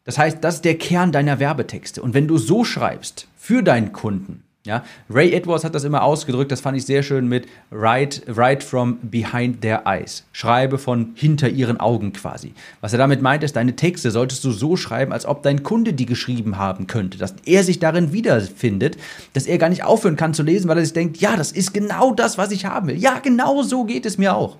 Das 0.05 0.17
heißt, 0.17 0.37
das 0.41 0.55
ist 0.55 0.65
der 0.65 0.77
Kern 0.77 1.11
deiner 1.11 1.39
Werbetexte. 1.39 2.01
Und 2.01 2.13
wenn 2.13 2.27
du 2.27 2.37
so 2.37 2.63
schreibst 2.63 3.27
für 3.35 3.63
deinen 3.63 3.91
Kunden, 3.91 4.43
ja, 4.65 4.83
Ray 5.09 5.31
Edwards 5.31 5.63
hat 5.63 5.75
das 5.75 5.83
immer 5.83 6.03
ausgedrückt, 6.03 6.51
das 6.51 6.59
fand 6.59 6.75
ich 6.75 6.85
sehr 6.85 7.03
schön 7.03 7.27
mit 7.27 7.47
write, 7.69 8.23
write 8.27 8.65
from 8.65 8.97
behind 9.03 9.61
their 9.61 9.83
eyes. 9.85 10.23
Schreibe 10.31 10.79
von 10.79 11.11
hinter 11.13 11.49
ihren 11.49 11.79
Augen 11.79 12.13
quasi. 12.13 12.53
Was 12.81 12.91
er 12.91 12.97
damit 12.97 13.21
meint, 13.21 13.43
ist, 13.43 13.55
deine 13.55 13.75
Texte 13.75 14.09
solltest 14.09 14.43
du 14.43 14.51
so 14.51 14.75
schreiben, 14.75 15.13
als 15.13 15.25
ob 15.25 15.43
dein 15.43 15.61
Kunde 15.61 15.93
die 15.93 16.07
geschrieben 16.07 16.57
haben 16.57 16.87
könnte, 16.87 17.19
dass 17.19 17.35
er 17.45 17.63
sich 17.63 17.77
darin 17.77 18.11
wiederfindet, 18.11 18.97
dass 19.33 19.45
er 19.45 19.59
gar 19.59 19.69
nicht 19.69 19.83
aufhören 19.83 20.15
kann 20.15 20.33
zu 20.33 20.41
lesen, 20.41 20.67
weil 20.67 20.79
er 20.79 20.83
sich 20.83 20.93
denkt, 20.93 21.17
ja, 21.17 21.35
das 21.37 21.51
ist 21.51 21.73
genau 21.73 22.11
das, 22.11 22.39
was 22.39 22.51
ich 22.51 22.65
haben 22.65 22.87
will. 22.87 22.97
Ja, 22.97 23.19
genau 23.19 23.61
so 23.61 23.83
geht 23.83 24.05
es 24.07 24.17
mir 24.17 24.35
auch. 24.35 24.57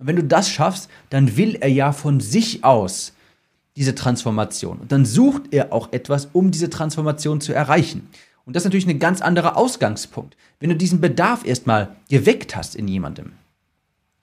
Und 0.00 0.06
wenn 0.08 0.16
du 0.16 0.24
das 0.24 0.50
schaffst, 0.50 0.90
dann 1.10 1.36
will 1.36 1.56
er 1.60 1.70
ja 1.70 1.92
von 1.92 2.18
sich 2.18 2.64
aus 2.64 3.12
diese 3.76 3.94
Transformation. 3.94 4.78
Und 4.78 4.90
dann 4.90 5.04
sucht 5.04 5.42
er 5.52 5.72
auch 5.72 5.92
etwas, 5.92 6.28
um 6.32 6.50
diese 6.50 6.70
Transformation 6.70 7.40
zu 7.40 7.52
erreichen. 7.52 8.08
Und 8.48 8.56
das 8.56 8.62
ist 8.62 8.68
natürlich 8.68 8.86
ein 8.86 8.98
ganz 8.98 9.20
anderer 9.20 9.58
Ausgangspunkt. 9.58 10.34
Wenn 10.58 10.70
du 10.70 10.74
diesen 10.74 11.02
Bedarf 11.02 11.44
erstmal 11.44 11.96
geweckt 12.08 12.56
hast 12.56 12.76
in 12.76 12.88
jemandem 12.88 13.32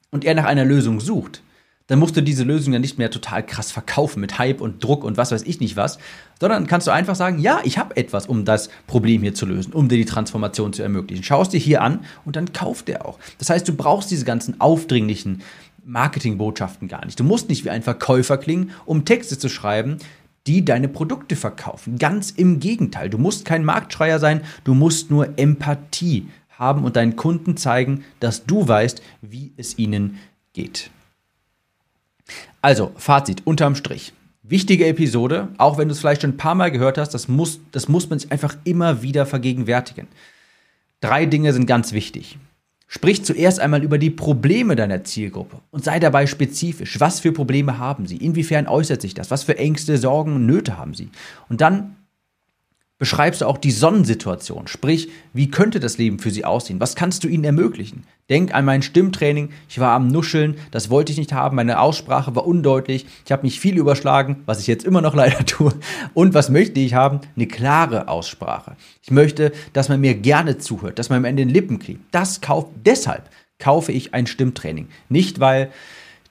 und 0.10 0.26
er 0.26 0.34
nach 0.34 0.46
einer 0.46 0.66
Lösung 0.66 1.00
sucht, 1.00 1.44
dann 1.86 2.00
musst 2.00 2.18
du 2.18 2.22
diese 2.22 2.44
Lösung 2.44 2.74
ja 2.74 2.80
nicht 2.80 2.98
mehr 2.98 3.12
total 3.12 3.46
krass 3.46 3.72
verkaufen 3.72 4.22
mit 4.22 4.40
Hype 4.40 4.62
und 4.62 4.84
Druck 4.84 5.04
und 5.04 5.18
was 5.18 5.32
weiß 5.32 5.44
ich 5.44 5.60
nicht 5.60 5.76
was, 5.76 6.00
sondern 6.40 6.66
kannst 6.66 6.88
du 6.88 6.92
einfach 6.92 7.14
sagen, 7.14 7.38
ja, 7.38 7.60
ich 7.66 7.78
habe 7.78 7.98
etwas, 7.98 8.26
um 8.26 8.46
das 8.46 8.70
Problem 8.88 9.22
hier 9.22 9.36
zu 9.36 9.46
lösen, 9.46 9.74
um 9.74 9.90
dir 9.90 9.98
die 9.98 10.06
Transformation 10.06 10.74
zu 10.74 10.82
ermöglichen. 10.82 11.24
Schau 11.24 11.44
es 11.44 11.50
dir 11.50 11.60
hier 11.60 11.84
an 11.84 12.00
und 12.26 12.36
dann 12.36 12.52
kauft 12.52 12.90
er 12.90 13.06
auch. 13.06 13.20
Das 13.38 13.52
heißt, 13.52 13.68
du 13.68 13.76
brauchst 13.76 14.10
diese 14.10 14.26
ganzen 14.26 14.60
aufdringlichen 14.60 15.44
Marketingbotschaften 15.86 16.88
gar 16.88 17.06
nicht. 17.06 17.20
Du 17.20 17.24
musst 17.24 17.48
nicht 17.48 17.64
wie 17.64 17.70
ein 17.70 17.84
Verkäufer 17.84 18.40
klingen, 18.40 18.72
um 18.86 19.06
Texte 19.06 19.38
zu 19.38 19.50
schreiben, 19.50 20.00
die 20.47 20.63
deine 20.63 20.88
Produkte 20.88 21.36
verkaufen. 21.36 21.97
Ganz 21.97 22.31
im 22.31 22.60
Gegenteil. 22.60 23.10
Du 23.10 23.17
musst 23.17 23.45
kein 23.45 23.65
Marktschreier 23.65 24.19
sein, 24.19 24.41
du 24.63 24.73
musst 24.73 25.10
nur 25.10 25.38
Empathie 25.38 26.27
haben 26.49 26.84
und 26.84 26.95
deinen 26.95 27.15
Kunden 27.15 27.58
zeigen, 27.58 28.03
dass 28.19 28.45
du 28.45 28.67
weißt, 28.67 29.01
wie 29.21 29.51
es 29.58 29.77
ihnen 29.77 30.19
geht. 30.53 30.89
Also, 32.62 32.91
Fazit 32.95 33.45
unterm 33.45 33.75
Strich. 33.75 34.13
Wichtige 34.41 34.88
Episode, 34.88 35.49
auch 35.58 35.77
wenn 35.77 35.88
du 35.88 35.93
es 35.93 35.99
vielleicht 35.99 36.21
schon 36.21 36.31
ein 36.31 36.38
paar 36.38 36.55
Mal 36.55 36.71
gehört 36.71 36.97
hast, 36.97 37.13
das 37.13 37.27
muss, 37.27 37.60
das 37.71 37.88
muss 37.88 38.10
man 38.10 38.19
sich 38.19 38.31
einfach 38.31 38.55
immer 38.63 39.01
wieder 39.01 39.25
vergegenwärtigen. 39.25 40.08
Drei 41.01 41.25
Dinge 41.25 41.51
sind 41.51 41.65
ganz 41.65 41.93
wichtig. 41.93 42.38
Sprich 42.88 43.26
zuerst 43.26 43.60
einmal 43.60 43.84
über 43.84 43.98
die 43.98 44.12
Probleme 44.12 44.76
deiner 44.76 45.04
Zielgruppe 45.04 45.58
und 45.71 45.84
sei 45.84 46.00
dabei 46.00 46.28
spezifisch. 46.28 47.00
Was 47.00 47.19
für 47.19 47.32
Probleme 47.32 47.80
haben 47.80 48.06
sie? 48.06 48.17
Inwiefern 48.17 48.67
äußert 48.67 49.02
sich 49.02 49.13
das? 49.13 49.32
Was 49.32 49.43
für 49.43 49.58
Ängste, 49.58 49.98
Sorgen 49.98 50.45
Nöte 50.45 50.78
haben 50.78 50.93
sie? 50.93 51.10
Und 51.50 51.62
dann 51.62 51.95
beschreibst 52.97 53.41
du 53.41 53.45
auch 53.45 53.58
die 53.58 53.71
Sonnensituation. 53.71 54.67
Sprich, 54.67 55.10
wie 55.34 55.49
könnte 55.49 55.79
das 55.79 55.97
Leben 55.97 56.19
für 56.19 56.31
sie 56.31 56.45
aussehen? 56.45 56.79
Was 56.79 56.95
kannst 56.95 57.23
du 57.23 57.27
ihnen 57.27 57.43
ermöglichen? 57.43 58.03
Denk 58.29 58.55
an 58.55 58.65
mein 58.65 58.81
Stimmtraining. 58.81 59.49
Ich 59.67 59.79
war 59.79 59.91
am 59.91 60.08
Nuscheln, 60.08 60.55
das 60.71 60.89
wollte 60.89 61.12
ich 61.12 61.17
nicht 61.17 61.34
haben. 61.34 61.58
Meine 61.58 61.79
Aussprache 61.79 62.36
war 62.36 62.47
undeutlich. 62.47 63.05
Ich 63.25 63.31
habe 63.31 63.43
mich 63.43 63.60
viel 63.60 63.77
überschlagen, 63.77 64.43
was 64.45 64.62
ich 64.62 64.67
jetzt 64.67 64.86
immer 64.86 65.01
noch 65.01 65.13
leider 65.15 65.45
tue. 65.45 65.73
Und 66.13 66.34
was 66.34 66.49
möchte 66.49 66.79
ich 66.79 66.93
haben? 66.93 67.19
Eine 67.36 67.47
klare 67.47 68.08
Aussprache. 68.08 68.77
Ich 69.03 69.12
möchte, 69.12 69.51
dass 69.73 69.89
man 69.89 69.99
mir 69.99 70.15
gerne 70.15 70.58
zuhört, 70.58 70.97
dass 70.97 71.10
man 71.10 71.21
mir 71.21 71.29
in 71.29 71.38
den 71.38 71.49
Lippen 71.49 71.79
kriegt. 71.79 72.01
Das 72.12 72.39
kauft, 72.39 72.69
deshalb 72.86 73.29
kaufe 73.60 73.91
ich 73.91 74.13
ein 74.13 74.25
Stimmtraining. 74.25 74.88
Nicht, 75.10 75.39
weil 75.39 75.69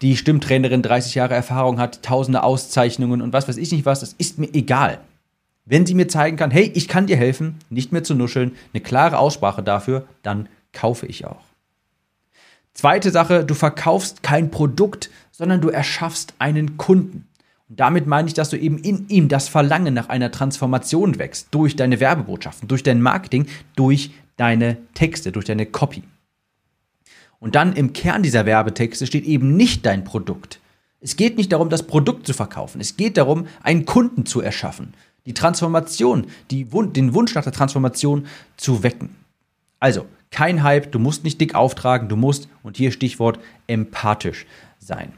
die 0.02 0.16
Stimmtrainerin 0.16 0.82
30 0.82 1.14
Jahre 1.14 1.34
Erfahrung 1.34 1.78
hat, 1.78 2.02
tausende 2.02 2.42
Auszeichnungen 2.42 3.22
und 3.22 3.32
was 3.32 3.48
weiß 3.48 3.58
ich 3.58 3.70
nicht 3.70 3.86
was. 3.86 4.00
Das 4.00 4.14
ist 4.18 4.38
mir 4.38 4.52
egal. 4.52 5.00
Wenn 5.66 5.86
sie 5.86 5.94
mir 5.94 6.08
zeigen 6.08 6.36
kann, 6.36 6.50
hey, 6.50 6.70
ich 6.74 6.88
kann 6.88 7.06
dir 7.06 7.16
helfen, 7.16 7.58
nicht 7.70 7.92
mehr 7.92 8.04
zu 8.04 8.14
nuscheln, 8.14 8.54
eine 8.72 8.82
klare 8.82 9.18
Aussprache 9.18 9.62
dafür, 9.62 10.06
dann 10.22 10.48
kaufe 10.72 11.06
ich 11.06 11.24
auch. 11.24 11.44
Zweite 12.74 13.10
Sache, 13.10 13.44
du 13.44 13.54
verkaufst 13.54 14.22
kein 14.22 14.50
Produkt, 14.50 15.08
sondern 15.30 15.60
du 15.60 15.68
erschaffst 15.70 16.34
einen 16.38 16.76
Kunden. 16.76 17.28
damit 17.68 18.06
meine 18.06 18.28
ich, 18.28 18.34
dass 18.34 18.50
du 18.50 18.58
eben 18.58 18.78
in 18.78 19.08
ihm 19.08 19.28
das 19.28 19.48
Verlangen 19.48 19.94
nach 19.94 20.08
einer 20.08 20.30
Transformation 20.30 21.18
wächst, 21.18 21.48
durch 21.50 21.74
deine 21.74 21.98
Werbebotschaften, 21.98 22.68
durch 22.68 22.82
dein 22.82 23.00
Marketing, 23.00 23.46
durch 23.74 24.12
deine 24.36 24.76
Texte, 24.92 25.32
durch 25.32 25.46
deine 25.46 25.66
Copy. 25.66 26.02
Und 27.40 27.54
dann 27.54 27.72
im 27.72 27.92
Kern 27.92 28.22
dieser 28.22 28.46
Werbetexte 28.46 29.06
steht 29.06 29.24
eben 29.24 29.56
nicht 29.56 29.86
dein 29.86 30.04
Produkt. 30.04 30.60
Es 31.00 31.16
geht 31.16 31.36
nicht 31.36 31.52
darum, 31.52 31.68
das 31.68 31.86
Produkt 31.86 32.26
zu 32.26 32.32
verkaufen. 32.32 32.80
Es 32.80 32.96
geht 32.96 33.16
darum, 33.16 33.46
einen 33.62 33.86
Kunden 33.86 34.24
zu 34.24 34.40
erschaffen. 34.40 34.94
Die 35.26 35.34
Transformation, 35.34 36.26
die, 36.50 36.64
den 36.64 37.14
Wunsch 37.14 37.34
nach 37.34 37.44
der 37.44 37.52
Transformation 37.52 38.26
zu 38.56 38.82
wecken. 38.82 39.16
Also, 39.80 40.06
kein 40.30 40.62
Hype, 40.62 40.92
du 40.92 40.98
musst 40.98 41.24
nicht 41.24 41.40
dick 41.40 41.54
auftragen, 41.54 42.08
du 42.08 42.16
musst, 42.16 42.48
und 42.62 42.76
hier 42.76 42.90
Stichwort, 42.90 43.38
empathisch 43.66 44.46
sein. 44.78 45.12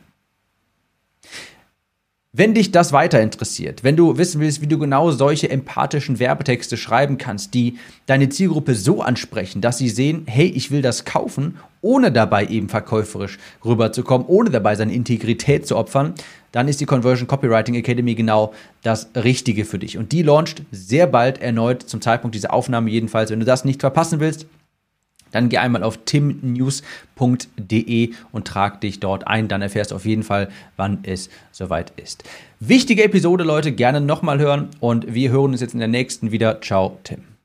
Wenn 2.39 2.53
dich 2.53 2.71
das 2.71 2.93
weiter 2.93 3.23
interessiert, 3.23 3.83
wenn 3.83 3.97
du 3.97 4.19
wissen 4.19 4.43
willst, 4.43 4.61
wie 4.61 4.67
du 4.67 4.79
genau 4.79 5.11
solche 5.11 5.49
empathischen 5.49 6.19
Werbetexte 6.19 6.77
schreiben 6.77 7.17
kannst, 7.17 7.55
die 7.55 7.79
deine 8.05 8.29
Zielgruppe 8.29 8.75
so 8.75 9.01
ansprechen, 9.01 9.63
dass 9.63 9.79
sie 9.79 9.89
sehen, 9.89 10.25
hey, 10.27 10.45
ich 10.45 10.71
will 10.71 10.83
das 10.83 11.07
kaufen, 11.07 11.57
ohne 11.81 12.13
dabei 12.13 12.45
eben 12.45 12.69
verkäuferisch 12.69 13.39
rüberzukommen, 13.65 14.27
ohne 14.27 14.51
dabei 14.51 14.75
seine 14.75 14.93
Integrität 14.93 15.67
zu 15.67 15.79
opfern, 15.79 16.13
dann 16.53 16.69
ist 16.69 16.79
die 16.79 16.85
Conversion 16.85 17.27
Copywriting 17.27 17.75
Academy 17.75 18.15
genau 18.15 18.53
das 18.83 19.09
Richtige 19.15 19.65
für 19.65 19.79
dich. 19.79 19.97
Und 19.97 20.13
die 20.13 20.23
launcht 20.23 20.61
sehr 20.71 21.07
bald 21.07 21.41
erneut 21.41 21.85
zum 21.85 22.03
Zeitpunkt 22.03 22.35
dieser 22.35 22.53
Aufnahme 22.53 22.91
jedenfalls. 22.91 23.31
Wenn 23.31 23.41
du 23.41 23.47
das 23.47 23.65
nicht 23.65 23.81
verpassen 23.81 24.21
willst, 24.21 24.45
dann 25.37 25.49
geh 25.49 25.59
einmal 25.59 25.83
auf 25.83 25.99
timnews.de 26.05 26.51
und 28.33 28.47
trag 28.47 28.81
dich 28.81 29.01
dort 29.01 29.27
ein. 29.27 29.49
Dann 29.49 29.61
erfährst 29.63 29.91
du 29.91 29.97
auf 29.97 30.07
jeden 30.07 30.23
Fall, 30.23 30.49
wann 30.77 31.01
es 31.03 31.29
soweit 31.53 31.93
ist. 31.97 32.25
Wichtige 32.59 33.05
Episode, 33.05 33.45
Leute, 33.45 33.73
gerne 33.73 34.01
nochmal 34.01 34.39
hören 34.39 34.71
und 34.81 35.13
wir 35.13 35.31
hören 35.31 35.53
uns 35.53 35.61
jetzt 35.61 35.75
in 35.75 35.81
der 35.81 35.89
nächsten 35.89 36.33
wieder. 36.33 36.61
Ciao, 36.63 36.99
Tim. 37.05 37.36